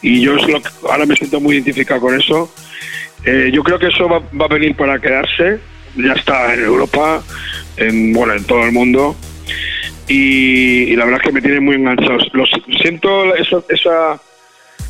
y 0.00 0.20
yo 0.20 0.36
es 0.36 0.46
lo 0.48 0.60
que- 0.62 0.68
ahora 0.90 1.06
me 1.06 1.16
siento 1.16 1.40
muy 1.40 1.54
identificado 1.56 2.00
con 2.00 2.18
eso. 2.18 2.52
Eh, 3.24 3.50
yo 3.52 3.62
creo 3.62 3.78
que 3.78 3.86
eso 3.88 4.08
va, 4.08 4.18
va 4.18 4.46
a 4.46 4.48
venir 4.48 4.74
para 4.76 4.98
quedarse, 5.00 5.60
ya 5.96 6.12
está 6.12 6.54
en 6.54 6.64
Europa, 6.64 7.22
en, 7.76 8.12
bueno, 8.12 8.34
en 8.34 8.44
todo 8.44 8.64
el 8.64 8.72
mundo, 8.72 9.16
y, 10.08 10.94
la 10.96 11.04
verdad 11.04 11.20
es 11.22 11.26
que 11.28 11.32
me 11.32 11.40
tiene 11.40 11.60
muy 11.60 11.76
enganchados. 11.76 12.28
Los, 12.32 12.50
siento 12.80 13.34
eso- 13.34 13.64
esa 13.68 14.20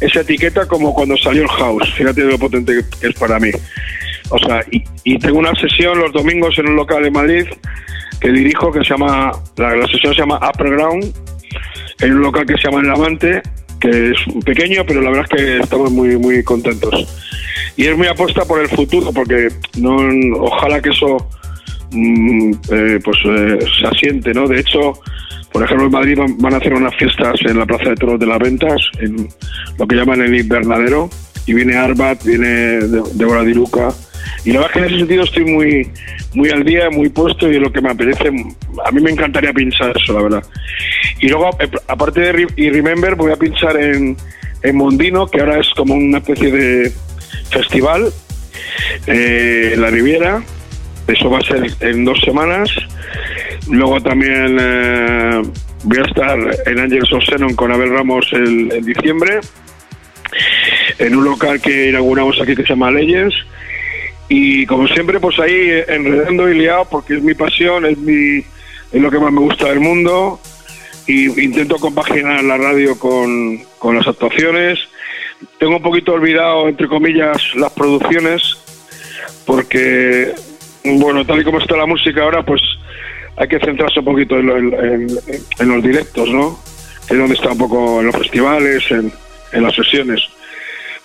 esa 0.02 0.20
etiqueta 0.20 0.66
como 0.66 0.92
cuando 0.92 1.16
salió 1.16 1.42
el 1.42 1.48
house. 1.48 1.92
Fíjate 1.94 2.22
lo 2.22 2.38
potente 2.38 2.84
que 3.00 3.08
es 3.08 3.14
para 3.14 3.38
mí. 3.38 3.50
O 4.30 4.38
sea, 4.38 4.64
y, 4.70 5.18
tengo 5.18 5.38
una 5.38 5.54
sesión 5.54 5.98
los 5.98 6.12
domingos 6.12 6.58
en 6.58 6.68
un 6.68 6.76
local 6.76 7.02
de 7.02 7.10
Madrid 7.10 7.46
que 8.20 8.30
dirijo 8.30 8.72
que 8.72 8.80
se 8.80 8.90
llama, 8.90 9.32
la, 9.56 9.76
la 9.76 9.86
sesión 9.88 10.14
se 10.14 10.20
llama 10.20 10.40
Upper 10.48 10.70
Ground, 10.70 11.12
en 12.00 12.14
un 12.14 12.22
local 12.22 12.46
que 12.46 12.54
se 12.54 12.62
llama 12.62 12.80
El 12.80 12.90
Amante, 12.90 13.42
que 13.80 14.10
es 14.10 14.44
pequeño, 14.44 14.84
pero 14.86 15.00
la 15.00 15.10
verdad 15.10 15.26
es 15.30 15.38
que 15.38 15.58
estamos 15.58 15.90
muy, 15.90 16.16
muy 16.16 16.42
contentos. 16.44 17.06
Y 17.76 17.86
es 17.86 17.96
muy 17.96 18.06
apuesta 18.06 18.44
por 18.44 18.60
el 18.60 18.68
futuro, 18.68 19.12
porque 19.12 19.48
no, 19.78 19.96
ojalá 20.40 20.80
que 20.80 20.90
eso 20.90 21.16
mm, 21.90 22.52
eh, 22.70 22.98
pues 23.04 23.18
eh, 23.24 23.58
se 23.80 23.86
asiente, 23.86 24.32
¿no? 24.32 24.46
De 24.46 24.60
hecho, 24.60 24.94
por 25.52 25.62
ejemplo, 25.62 25.86
en 25.86 25.92
Madrid 25.92 26.18
van, 26.38 26.54
a 26.54 26.56
hacer 26.56 26.74
unas 26.74 26.94
fiestas 26.96 27.34
en 27.42 27.58
la 27.58 27.66
Plaza 27.66 27.90
de 27.90 27.96
Toros 27.96 28.18
de 28.18 28.26
las 28.26 28.38
Ventas, 28.38 28.80
en 29.00 29.28
lo 29.78 29.86
que 29.86 29.96
llaman 29.96 30.22
el 30.22 30.34
invernadero, 30.34 31.10
y 31.46 31.54
viene 31.54 31.76
Arbat, 31.76 32.24
viene 32.24 32.80
Débora 33.14 33.42
Diluca, 33.42 33.90
y 34.44 34.52
la 34.52 34.60
verdad 34.60 34.70
es 34.70 34.72
que 34.72 34.78
en 34.78 34.84
ese 34.84 34.98
sentido 34.98 35.24
estoy 35.24 35.44
muy 35.44 35.90
muy 36.34 36.50
al 36.50 36.64
día, 36.64 36.90
muy 36.90 37.08
puesto 37.08 37.50
y 37.50 37.58
lo 37.58 37.72
que 37.72 37.80
me 37.80 37.90
apetece. 37.90 38.28
A 38.84 38.90
mí 38.90 39.00
me 39.00 39.10
encantaría 39.10 39.52
pinchar 39.52 39.92
eso, 39.96 40.12
la 40.12 40.22
verdad. 40.22 40.44
Y 41.20 41.28
luego, 41.28 41.50
eh, 41.60 41.70
aparte 41.88 42.20
de 42.20 42.46
y 42.56 42.70
Remember, 42.70 43.14
voy 43.14 43.32
a 43.32 43.36
pinchar 43.36 43.76
en, 43.76 44.16
en 44.62 44.76
Mondino, 44.76 45.26
que 45.26 45.40
ahora 45.40 45.60
es 45.60 45.68
como 45.76 45.94
una 45.94 46.18
especie 46.18 46.50
de 46.50 46.92
festival, 47.50 48.12
eh, 49.06 49.72
en 49.74 49.80
la 49.80 49.90
Riviera. 49.90 50.42
Eso 51.06 51.30
va 51.30 51.38
a 51.38 51.42
ser 51.42 51.70
en 51.80 52.04
dos 52.04 52.20
semanas. 52.20 52.70
Luego 53.68 54.00
también 54.00 54.56
eh, 54.60 55.42
voy 55.84 55.98
a 55.98 56.02
estar 56.02 56.38
en 56.66 56.78
Angels 56.78 57.12
of 57.12 57.24
Xenon 57.24 57.54
con 57.54 57.72
Abel 57.72 57.90
Ramos 57.90 58.26
en 58.32 58.68
diciembre, 58.84 59.40
en 60.98 61.16
un 61.16 61.24
local 61.24 61.60
que 61.60 61.90
inauguramos 61.90 62.40
aquí 62.40 62.54
que 62.54 62.62
se 62.62 62.70
llama 62.70 62.90
Legends. 62.90 63.34
Y 64.28 64.64
como 64.66 64.88
siempre, 64.88 65.20
pues 65.20 65.38
ahí 65.38 65.82
enredando 65.88 66.48
y 66.48 66.58
liado, 66.58 66.86
porque 66.90 67.16
es 67.16 67.22
mi 67.22 67.34
pasión, 67.34 67.84
es, 67.84 67.98
mi, 67.98 68.38
es 68.38 69.02
lo 69.02 69.10
que 69.10 69.18
más 69.18 69.32
me 69.32 69.40
gusta 69.40 69.68
del 69.68 69.80
mundo. 69.80 70.40
Y 71.06 71.42
intento 71.42 71.76
compaginar 71.76 72.42
la 72.44 72.56
radio 72.56 72.98
con, 72.98 73.58
con 73.78 73.96
las 73.96 74.06
actuaciones. 74.06 74.78
Tengo 75.58 75.76
un 75.76 75.82
poquito 75.82 76.12
olvidado, 76.12 76.68
entre 76.68 76.86
comillas, 76.86 77.54
las 77.56 77.72
producciones, 77.72 78.56
porque, 79.44 80.32
bueno, 80.84 81.24
tal 81.24 81.40
y 81.40 81.44
como 81.44 81.58
está 81.58 81.76
la 81.76 81.86
música 81.86 82.22
ahora, 82.22 82.44
pues 82.44 82.60
hay 83.36 83.48
que 83.48 83.58
centrarse 83.60 84.00
un 84.00 84.04
poquito 84.04 84.38
en, 84.38 84.46
lo- 84.46 84.56
en- 84.58 85.08
los 85.68 85.82
directos, 85.82 86.28
¿no? 86.30 86.58
Es 87.08 87.16
donde 87.18 87.34
está 87.34 87.50
un 87.52 87.58
poco 87.58 88.00
en 88.00 88.06
los 88.06 88.16
festivales, 88.16 88.84
en, 88.90 89.12
las 89.62 89.74
sesiones. 89.74 90.20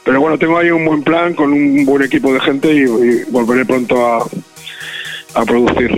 Pero 0.03 0.21
bueno, 0.21 0.37
tengo 0.37 0.57
ahí 0.57 0.69
un 0.71 0.85
buen 0.85 1.03
plan 1.03 1.33
con 1.33 1.51
un 1.51 1.85
buen 1.85 2.03
equipo 2.03 2.33
de 2.33 2.39
gente 2.39 2.73
y, 2.73 2.85
volveré 3.29 3.65
pronto 3.65 4.05
a, 4.05 4.25
a 5.33 5.45
producir. 5.45 5.91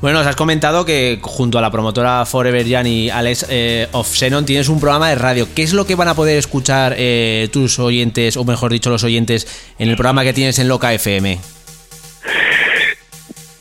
Bueno, 0.00 0.18
nos 0.18 0.26
has 0.26 0.36
comentado 0.36 0.84
que 0.84 1.18
junto 1.22 1.58
a 1.58 1.62
la 1.62 1.70
promotora 1.70 2.26
Forever 2.26 2.68
Jan 2.68 2.86
y 2.86 3.08
Alex 3.08 3.46
eh, 3.48 3.88
of 3.92 4.06
Xenon 4.12 4.44
tienes 4.44 4.68
un 4.68 4.78
programa 4.80 5.08
de 5.08 5.14
radio. 5.14 5.48
¿Qué 5.54 5.62
es 5.62 5.72
lo 5.72 5.86
que 5.86 5.94
van 5.94 6.08
a 6.08 6.14
poder 6.14 6.36
escuchar 6.36 6.94
eh, 6.98 7.48
tus 7.52 7.78
oyentes, 7.78 8.36
o 8.36 8.44
mejor 8.44 8.70
dicho, 8.72 8.90
los 8.90 9.04
oyentes, 9.04 9.46
en 9.78 9.88
el 9.88 9.96
programa 9.96 10.22
que 10.24 10.32
tienes 10.34 10.58
en 10.58 10.68
Loca 10.68 10.92
FM? 10.92 11.38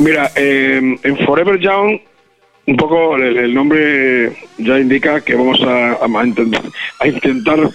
Mira, 0.03 0.30
eh, 0.35 0.97
en 1.01 1.17
Forever 1.25 1.57
Young, 1.59 1.97
un 2.67 2.75
poco 2.75 3.15
el, 3.15 3.53
nombre 3.53 4.34
ya 4.57 4.77
indica 4.77 5.21
que 5.21 5.34
vamos 5.34 5.61
a, 5.63 5.93
a 5.93 6.07
intent- 6.25 6.73
a 6.99 7.07
intentar 7.07 7.69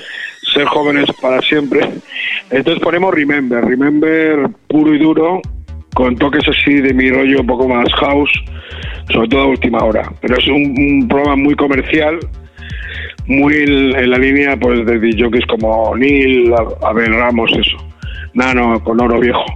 ser 0.52 0.66
jóvenes 0.66 1.06
para 1.22 1.40
siempre. 1.40 1.80
Entonces 2.50 2.82
ponemos 2.82 3.14
Remember, 3.14 3.64
Remember 3.64 4.46
puro 4.68 4.94
y 4.94 4.98
duro, 4.98 5.40
con 5.94 6.16
toques 6.16 6.46
así 6.46 6.74
de 6.74 6.92
mi 6.92 7.10
rollo 7.10 7.40
un 7.40 7.46
poco 7.46 7.66
más 7.66 7.90
house, 7.94 8.30
sobre 9.10 9.28
todo 9.28 9.40
a 9.40 9.46
última 9.46 9.78
hora. 9.78 10.12
Pero 10.20 10.36
es 10.36 10.46
un, 10.48 11.08
programa 11.08 11.36
muy 11.36 11.54
comercial, 11.54 12.18
muy 13.26 13.54
en, 13.54 13.96
en 13.96 14.10
la 14.10 14.18
línea 14.18 14.54
pues 14.54 14.84
de 14.84 14.98
DJs 14.98 15.46
como 15.46 15.96
Neil, 15.96 16.52
Abel 16.82 17.14
Ramos, 17.14 17.50
eso. 17.52 17.78
Nano, 18.34 18.84
con 18.84 19.00
oro 19.00 19.18
viejo. 19.18 19.46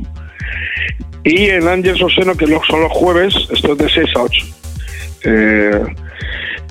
Y 1.24 1.46
en 1.50 1.68
Ángels 1.68 2.02
Oseno, 2.02 2.34
que 2.34 2.46
son 2.46 2.80
los 2.80 2.92
jueves, 2.92 3.34
esto 3.50 3.72
es 3.72 3.78
de 3.78 3.88
6 3.88 4.06
a 4.16 4.22
8. 4.22 4.46
Eh, 5.24 5.84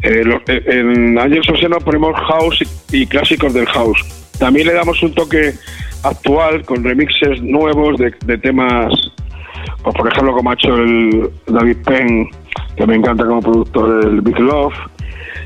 eh, 0.04 0.24
lo- 0.26 0.42
eh, 0.48 0.64
en 0.68 1.18
Ángels 1.18 1.48
Oseno 1.50 1.78
ponemos 1.80 2.14
house 2.28 2.64
y, 2.92 3.06
clásicos 3.06 3.54
del 3.54 3.66
house. 3.68 4.04
También 4.40 4.68
le 4.68 4.74
damos 4.74 5.02
un 5.04 5.14
toque 5.14 5.54
actual 6.04 6.64
con 6.66 6.84
remixes 6.84 7.42
nuevos 7.42 7.98
de, 8.00 8.14
de 8.26 8.38
temas, 8.40 8.92
pues, 9.84 9.96
por 9.96 10.08
ejemplo, 10.12 10.34
como 10.34 10.50
ha 10.50 10.54
hecho 10.56 10.76
el 10.76 11.30
David 11.48 11.78
Penn, 11.86 12.28
que 12.76 12.86
me 12.88 12.96
encanta 12.96 13.26
como 13.26 13.42
productor 13.42 14.04
del 14.04 14.22
Big 14.22 14.40
Love. 14.40 14.74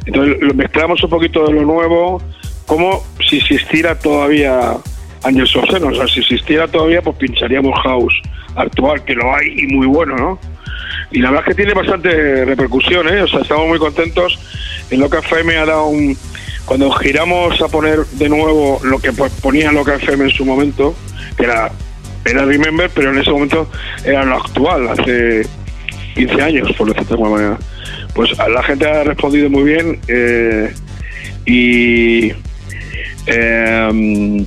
Entonces 0.06 0.56
mezclamos 0.56 1.04
un 1.04 1.10
poquito 1.10 1.46
de 1.46 1.54
lo 1.54 1.62
nuevo, 1.64 2.22
como 2.66 3.04
si 3.28 3.38
existiera 3.38 3.98
todavía 4.00 4.74
Ángels 5.26 5.56
Oseno. 5.56 5.88
O 5.88 5.96
sea, 5.96 6.08
si 6.08 6.20
existiera 6.20 6.68
todavía, 6.68 7.02
pues 7.02 7.18
pincharíamos 7.18 7.78
house 7.84 8.14
actual, 8.56 9.04
que 9.04 9.16
lo 9.16 9.36
hay 9.36 9.60
y 9.60 9.68
muy 9.68 9.88
bueno, 9.88 10.16
¿no? 10.16 10.40
Y 11.12 11.20
la 11.20 11.30
verdad 11.30 11.46
es 11.48 11.56
que 11.56 11.64
tiene 11.64 11.74
bastante 11.74 12.46
repercusión, 12.46 13.08
¿eh? 13.08 13.22
O 13.22 13.28
sea, 13.28 13.42
estamos 13.42 13.68
muy 13.68 13.80
contentos. 13.80 14.40
En 14.90 15.00
Loca 15.00 15.20
FM 15.20 15.58
ha 15.58 15.66
dado 15.66 15.88
un... 15.88 16.18
Cuando 16.66 16.92
giramos 16.92 17.62
a 17.62 17.68
poner 17.68 18.00
de 18.06 18.30
nuevo 18.30 18.80
lo 18.84 19.00
que 19.00 19.12
pues, 19.12 19.32
ponía 19.34 19.72
Loca 19.72 19.96
FM 19.96 20.26
en 20.26 20.30
su 20.32 20.46
momento, 20.46 20.96
que 21.38 21.44
era, 21.44 21.72
era 22.26 22.44
Remember, 22.46 22.90
pero 22.94 23.12
en 23.12 23.20
ese 23.20 23.30
momento 23.30 23.70
era 24.04 24.24
lo 24.26 24.38
actual, 24.38 24.88
hace 24.90 25.46
15 26.16 26.42
años, 26.42 26.72
por 26.74 26.88
decirlo 26.88 27.08
de 27.08 27.14
alguna 27.14 27.30
manera. 27.30 27.58
Pues 28.14 28.32
la 28.38 28.64
gente 28.64 28.90
ha 28.90 29.04
respondido 29.04 29.50
muy 29.50 29.64
bien 29.64 30.00
eh, 30.08 30.74
y... 31.46 32.32
eh, 33.28 34.46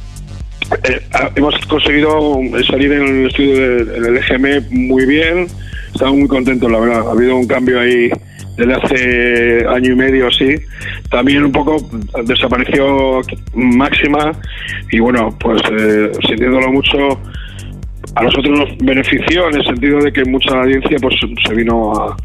eh, 0.84 1.00
ah, 1.14 1.30
hemos 1.36 1.54
conseguido 1.66 2.40
salir 2.70 2.92
en 2.92 3.02
el 3.22 3.26
estudio 3.28 3.54
de- 3.84 3.96
en 3.96 4.04
el 4.04 4.16
EGM 4.18 4.62
muy 4.70 5.06
bien. 5.06 5.46
Estamos 5.94 6.16
muy 6.18 6.28
contentos, 6.28 6.70
la 6.70 6.78
verdad. 6.78 7.08
Ha 7.08 7.12
habido 7.12 7.36
un 7.36 7.46
cambio 7.46 7.80
ahí 7.80 8.10
desde 8.56 8.74
hace 8.74 9.66
año 9.68 9.92
y 9.92 9.96
medio 9.96 10.28
así. 10.28 10.54
También 11.10 11.44
un 11.44 11.52
poco 11.52 11.76
desapareció 12.24 13.20
Máxima 13.54 14.32
y 14.92 14.98
bueno, 15.00 15.36
pues 15.40 15.62
eh, 15.78 16.10
sintiéndolo 16.26 16.70
mucho, 16.72 16.98
a 18.14 18.22
nosotros 18.22 18.58
nos 18.58 18.78
benefició 18.78 19.48
en 19.48 19.56
el 19.56 19.64
sentido 19.64 20.00
de 20.00 20.12
que 20.12 20.24
mucha 20.24 20.50
audiencia 20.60 20.98
pues 21.00 21.14
se 21.46 21.54
vino 21.54 21.92
a, 21.94 22.16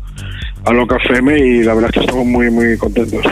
a 0.65 0.73
Loca 0.73 0.97
FM 0.97 1.37
y 1.39 1.63
la 1.63 1.73
verdad 1.75 1.89
es 1.91 1.99
que 1.99 2.05
estamos 2.05 2.25
muy 2.25 2.49
muy 2.51 2.77
contentos. 2.77 3.25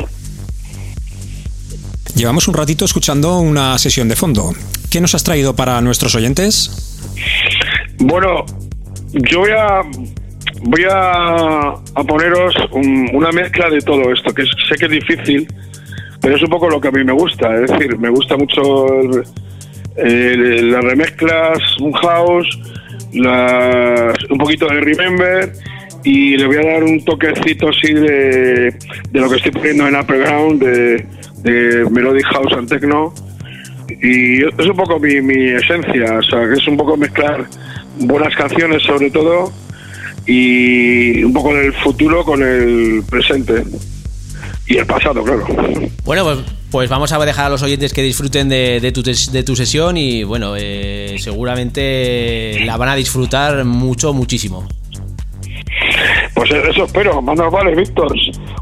Llevamos 2.15 2.47
un 2.47 2.53
ratito 2.53 2.85
escuchando 2.85 3.39
una 3.39 3.77
sesión 3.77 4.07
de 4.09 4.15
fondo. 4.15 4.53
¿Qué 4.89 4.99
nos 4.99 5.15
has 5.15 5.23
traído 5.23 5.55
para 5.55 5.79
nuestros 5.81 6.13
oyentes? 6.15 6.97
Bueno, 7.99 8.45
yo 9.13 9.39
voy 9.39 9.51
a 9.51 9.81
voy 10.63 10.83
a, 10.91 11.73
poneros 12.07 12.53
un- 12.71 13.09
una 13.13 13.31
mezcla 13.31 13.69
de 13.69 13.79
todo 13.79 14.11
esto, 14.13 14.33
que 14.33 14.43
sé 14.43 14.75
que 14.77 14.85
es 14.85 14.91
difícil, 14.91 15.47
pero 16.19 16.35
es 16.35 16.41
un 16.43 16.49
poco 16.49 16.69
lo 16.69 16.79
que 16.81 16.89
a 16.89 16.91
mí 16.91 17.03
me 17.03 17.13
gusta. 17.13 17.55
Es 17.63 17.71
decir, 17.71 17.97
me 17.97 18.09
gusta 18.09 18.35
mucho 18.37 18.85
las 19.95 20.83
remezclas, 20.83 21.59
un 21.79 21.93
house, 21.93 22.59
un 23.13 24.37
poquito 24.37 24.67
de 24.67 24.81
remember 24.81 25.53
y 26.03 26.35
le 26.37 26.47
voy 26.47 26.57
a 26.57 26.61
dar 26.73 26.83
un 26.83 27.03
toquecito 27.05 27.69
así 27.69 27.93
de, 27.93 28.71
de 29.11 29.19
lo 29.19 29.29
que 29.29 29.35
estoy 29.37 29.51
poniendo 29.51 29.87
en 29.87 29.95
Upper 29.95 30.19
Ground, 30.19 30.63
de, 30.63 31.05
de 31.43 31.85
Melodic 31.89 32.25
House 32.25 32.53
and 32.53 32.69
Techno. 32.69 33.13
Y 34.01 34.43
es 34.43 34.67
un 34.69 34.77
poco 34.77 34.99
mi, 34.99 35.21
mi 35.21 35.49
esencia, 35.49 36.17
o 36.17 36.23
sea, 36.23 36.47
que 36.47 36.53
es 36.53 36.67
un 36.67 36.77
poco 36.77 36.95
mezclar 36.95 37.45
buenas 37.99 38.33
canciones 38.35 38.81
sobre 38.83 39.11
todo 39.11 39.51
y 40.25 41.23
un 41.23 41.33
poco 41.33 41.53
del 41.53 41.73
futuro 41.73 42.23
con 42.23 42.41
el 42.41 43.03
presente 43.09 43.63
y 44.67 44.77
el 44.77 44.85
pasado, 44.85 45.23
claro. 45.23 45.45
Bueno, 46.05 46.23
pues, 46.23 46.39
pues 46.69 46.89
vamos 46.89 47.11
a 47.11 47.19
dejar 47.19 47.47
a 47.47 47.49
los 47.49 47.61
oyentes 47.63 47.93
que 47.93 48.01
disfruten 48.01 48.47
de, 48.47 48.79
de 48.79 48.91
tu, 48.91 49.01
de 49.03 49.43
tu 49.43 49.55
sesión 49.55 49.97
y 49.97 50.23
bueno, 50.23 50.55
eh, 50.57 51.15
seguramente 51.19 52.61
la 52.65 52.77
van 52.77 52.89
a 52.89 52.95
disfrutar 52.95 53.65
mucho, 53.65 54.13
muchísimo. 54.13 54.67
Pues 56.33 56.51
eso 56.51 56.85
espero, 56.85 57.21
más 57.21 57.37
nos 57.37 57.51
vale, 57.51 57.75
Víctor. 57.75 58.11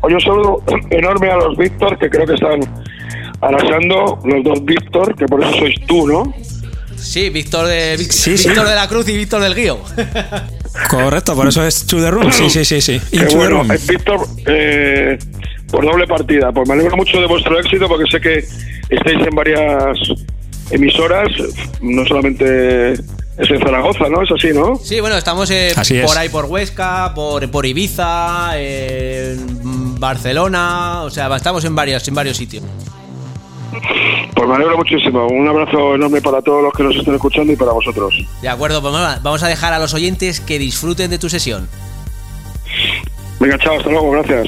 Oye, 0.01 0.15
un 0.15 0.21
saludo 0.21 0.63
enorme 0.89 1.29
a 1.29 1.35
los 1.37 1.57
Víctor, 1.57 1.97
que 1.97 2.09
creo 2.09 2.25
que 2.25 2.33
están 2.33 2.59
arrasando, 3.41 4.19
los 4.25 4.43
dos 4.43 4.65
Víctor, 4.65 5.15
que 5.15 5.25
por 5.25 5.41
eso 5.43 5.53
sois 5.59 5.75
tú, 5.87 6.07
¿no? 6.07 6.33
Sí, 6.97 7.29
Víctor 7.29 7.67
de, 7.67 7.95
Vic- 7.97 8.11
Sí, 8.11 8.37
sí. 8.37 8.49
Víctor 8.49 8.67
de 8.67 8.75
la 8.75 8.87
Cruz 8.87 9.07
y 9.07 9.15
Víctor 9.17 9.41
del 9.41 9.55
Guío. 9.55 9.79
Correcto, 10.89 11.35
por 11.35 11.47
eso 11.47 11.65
es 11.65 11.85
To 11.87 11.97
The 11.97 12.11
Room. 12.11 12.31
Sí, 12.31 12.49
sí, 12.49 12.65
sí, 12.65 12.81
sí. 12.81 13.01
Bueno, 13.35 13.57
room. 13.63 13.71
eh, 13.71 13.79
Víctor, 13.87 14.19
eh, 14.45 15.17
por 15.71 15.85
doble 15.85 16.05
partida. 16.07 16.51
Pues 16.51 16.67
me 16.67 16.73
alegro 16.75 16.97
mucho 16.97 17.19
de 17.21 17.27
vuestro 17.27 17.57
éxito 17.59 17.87
porque 17.87 18.09
sé 18.11 18.19
que 18.19 18.39
estáis 18.89 19.25
en 19.27 19.35
varias 19.35 19.97
emisoras, 20.71 21.29
no 21.81 22.05
solamente 22.05 22.93
es 23.39 23.49
en 23.49 23.59
Zaragoza, 23.59 24.09
¿no? 24.09 24.21
Es 24.21 24.29
así, 24.31 24.49
¿no? 24.53 24.75
Sí, 24.83 24.99
bueno, 24.99 25.15
estamos 25.17 25.49
eh, 25.49 25.71
Así 25.75 25.97
es. 25.97 26.05
por 26.05 26.17
ahí 26.17 26.29
por 26.29 26.45
Huesca, 26.45 27.13
por, 27.15 27.49
por 27.49 27.65
Ibiza, 27.65 28.51
en 28.57 29.97
Barcelona, 29.99 31.03
o 31.03 31.09
sea, 31.09 31.33
estamos 31.35 31.63
en 31.63 31.73
varios, 31.73 32.05
en 32.07 32.15
varios 32.15 32.35
sitios. 32.37 32.63
Pues 34.35 34.47
me 34.47 34.55
alegro 34.55 34.77
muchísimo. 34.77 35.27
Un 35.27 35.47
abrazo 35.47 35.95
enorme 35.95 36.21
para 36.21 36.41
todos 36.41 36.63
los 36.63 36.73
que 36.73 36.83
nos 36.83 36.95
estén 36.95 37.15
escuchando 37.15 37.53
y 37.53 37.55
para 37.55 37.71
vosotros. 37.71 38.13
De 38.41 38.49
acuerdo, 38.49 38.81
pues 38.81 38.93
vamos 39.21 39.43
a 39.43 39.47
dejar 39.47 39.73
a 39.73 39.79
los 39.79 39.93
oyentes 39.93 40.41
que 40.41 40.59
disfruten 40.59 41.09
de 41.09 41.17
tu 41.17 41.29
sesión. 41.29 41.69
Venga, 43.39 43.57
chao, 43.57 43.77
hasta 43.77 43.89
luego, 43.89 44.11
gracias. 44.11 44.47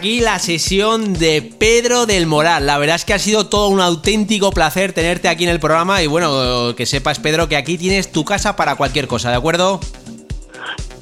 Aquí 0.00 0.20
la 0.20 0.38
sesión 0.38 1.12
de 1.12 1.42
Pedro 1.42 2.06
del 2.06 2.26
Moral. 2.26 2.64
La 2.64 2.78
verdad 2.78 2.96
es 2.96 3.04
que 3.04 3.12
ha 3.12 3.18
sido 3.18 3.48
todo 3.48 3.68
un 3.68 3.82
auténtico 3.82 4.50
placer 4.50 4.94
tenerte 4.94 5.28
aquí 5.28 5.44
en 5.44 5.50
el 5.50 5.60
programa 5.60 6.02
y 6.02 6.06
bueno, 6.06 6.74
que 6.74 6.86
sepas 6.86 7.18
Pedro 7.18 7.50
que 7.50 7.56
aquí 7.56 7.76
tienes 7.76 8.10
tu 8.10 8.24
casa 8.24 8.56
para 8.56 8.76
cualquier 8.76 9.06
cosa, 9.06 9.28
¿de 9.28 9.36
acuerdo? 9.36 9.78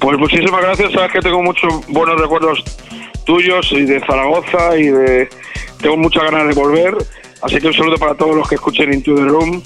Pues 0.01 0.19
muchísimas 0.19 0.61
gracias, 0.61 0.91
sabes 0.91 1.13
que 1.13 1.21
tengo 1.21 1.41
muchos 1.41 1.71
buenos 1.87 2.19
recuerdos 2.19 2.61
tuyos 3.23 3.71
y 3.71 3.83
de 3.83 4.01
Zaragoza 4.01 4.77
y 4.77 4.87
de... 4.87 5.29
Tengo 5.81 5.95
muchas 5.95 6.23
ganas 6.23 6.49
de 6.49 6.61
volver, 6.61 6.93
así 7.41 7.57
que 7.57 7.67
un 7.67 7.73
saludo 7.73 7.95
para 7.95 8.15
todos 8.15 8.35
los 8.35 8.49
que 8.49 8.55
escuchen 8.55 8.93
Into 8.93 9.15
the 9.15 9.23
Room 9.23 9.63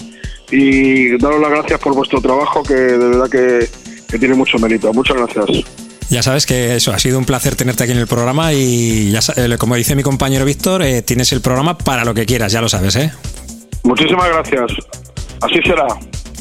y 0.52 1.18
daros 1.18 1.40
las 1.40 1.50
gracias 1.50 1.80
por 1.80 1.92
vuestro 1.92 2.20
trabajo 2.20 2.62
que 2.62 2.74
de 2.74 2.98
verdad 2.98 3.28
que, 3.28 3.68
que 4.08 4.16
tiene 4.16 4.36
mucho 4.36 4.60
mérito. 4.60 4.92
Muchas 4.92 5.16
gracias. 5.16 5.83
Ya 6.10 6.22
sabes 6.22 6.46
que 6.46 6.76
eso 6.76 6.92
ha 6.92 6.98
sido 6.98 7.18
un 7.18 7.24
placer 7.24 7.56
tenerte 7.56 7.84
aquí 7.84 7.92
en 7.92 7.98
el 7.98 8.06
programa 8.06 8.52
y 8.52 9.10
ya 9.10 9.20
eh, 9.36 9.56
como 9.58 9.74
dice 9.74 9.96
mi 9.96 10.02
compañero 10.02 10.44
Víctor, 10.44 10.82
eh, 10.82 11.02
tienes 11.02 11.32
el 11.32 11.40
programa 11.40 11.76
para 11.76 12.04
lo 12.04 12.14
que 12.14 12.26
quieras, 12.26 12.52
ya 12.52 12.60
lo 12.60 12.68
sabes, 12.68 12.96
¿eh? 12.96 13.12
Muchísimas 13.82 14.28
gracias. 14.28 14.72
Así 15.40 15.60
será. 15.64 15.86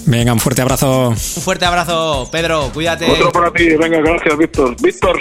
Venga, 0.05 0.33
un 0.33 0.39
fuerte 0.39 0.61
abrazo. 0.61 1.09
Un 1.09 1.17
fuerte 1.17 1.65
abrazo, 1.65 2.27
Pedro, 2.31 2.69
cuídate. 2.73 3.09
Otro 3.09 3.31
para 3.31 3.51
ti. 3.51 3.69
Venga, 3.69 3.99
gracias, 3.99 4.37
Víctor. 4.37 4.75
Víctor. 4.81 5.19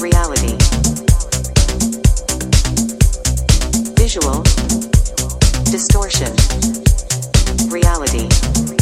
Reality. 0.00 0.56
Visual. 3.96 4.42
Distortion. 5.70 6.32
Reality. 7.70 8.79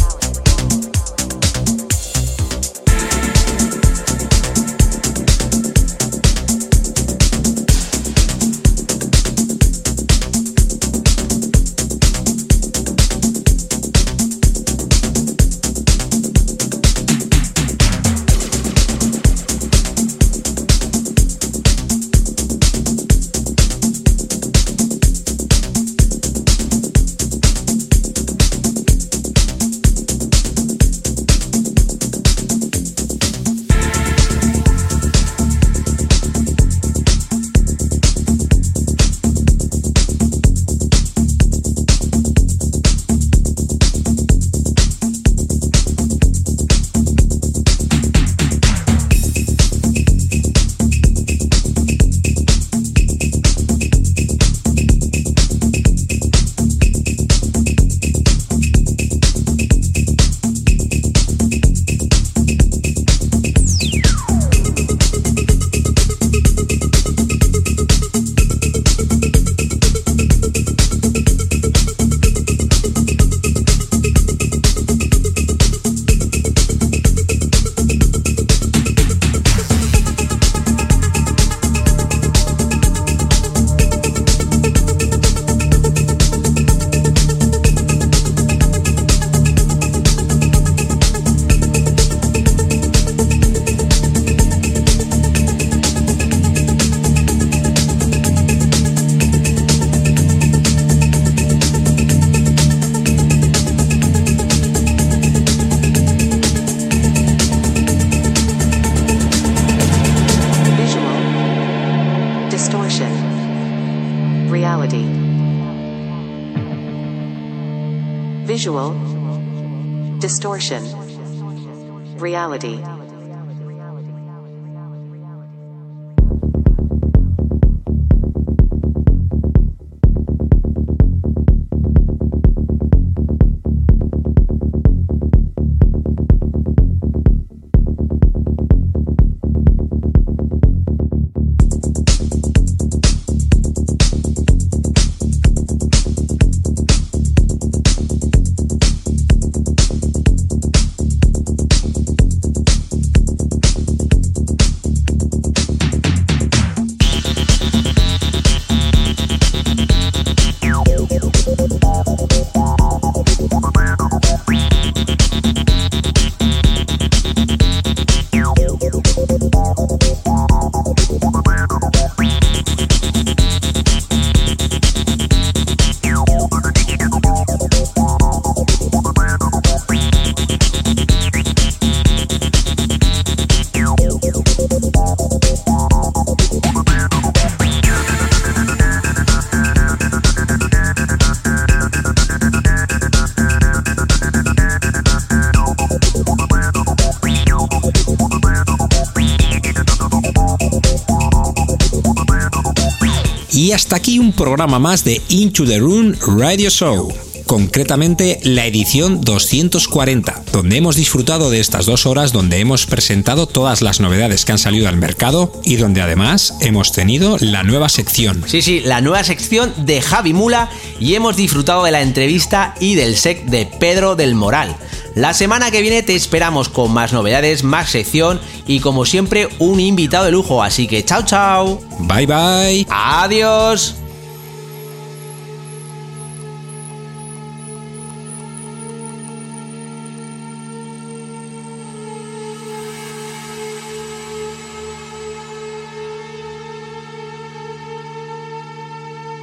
Y 203.69 203.71
hasta 203.71 203.97
aquí 203.97 204.17
un 204.17 204.33
programa 204.33 204.79
más 204.79 205.03
de 205.03 205.21
Into 205.29 205.63
the 205.63 205.77
Room 205.77 206.15
Radio 206.39 206.71
Show. 206.71 207.13
Concretamente 207.45 208.39
la 208.41 208.65
edición 208.65 209.21
240, 209.21 210.43
donde 210.51 210.77
hemos 210.77 210.95
disfrutado 210.95 211.51
de 211.51 211.59
estas 211.59 211.85
dos 211.85 212.07
horas 212.07 212.31
donde 212.31 212.57
hemos 212.57 212.87
presentado 212.87 213.45
todas 213.45 213.83
las 213.83 213.99
novedades 213.99 214.43
que 214.43 214.53
han 214.53 214.57
salido 214.57 214.89
al 214.89 214.97
mercado 214.97 215.51
y 215.63 215.75
donde 215.75 216.01
además 216.01 216.55
hemos 216.61 216.93
tenido 216.93 217.37
la 217.41 217.61
nueva 217.61 217.89
sección. 217.89 218.43
Sí, 218.47 218.63
sí, 218.63 218.79
la 218.79 219.01
nueva 219.01 219.23
sección 219.23 219.71
de 219.85 220.01
Javi 220.01 220.33
Mula 220.33 220.71
y 220.99 221.13
hemos 221.13 221.35
disfrutado 221.35 221.83
de 221.83 221.91
la 221.91 222.01
entrevista 222.01 222.73
y 222.79 222.95
del 222.95 223.17
sec 223.17 223.45
de 223.45 223.67
Pedro 223.67 224.15
del 224.15 224.33
Moral. 224.33 224.75
La 225.15 225.33
semana 225.33 225.69
que 225.69 225.81
viene 225.81 226.01
te 226.01 226.15
esperamos 226.15 226.69
con 226.69 226.91
más 226.91 227.13
novedades, 227.13 227.63
más 227.63 227.89
sección 227.89 228.39
y 228.69 228.79
como 228.81 229.03
siempre 229.03 229.49
un 229.57 229.79
invitado 229.79 230.25
de 230.25 230.31
lujo, 230.31 230.61
así 230.61 230.87
que 230.87 231.03
chao 231.03 231.23
chao. 231.23 231.81
Bye 232.01 232.27
bye. 232.27 232.85
Adiós. 232.87 233.95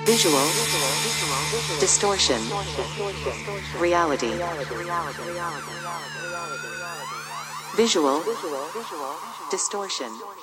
Visual. 0.07 0.47
Distortion. 1.81 2.41
Reality. 3.81 4.31
Visual. 7.77 8.23
Distortion. 9.51 10.36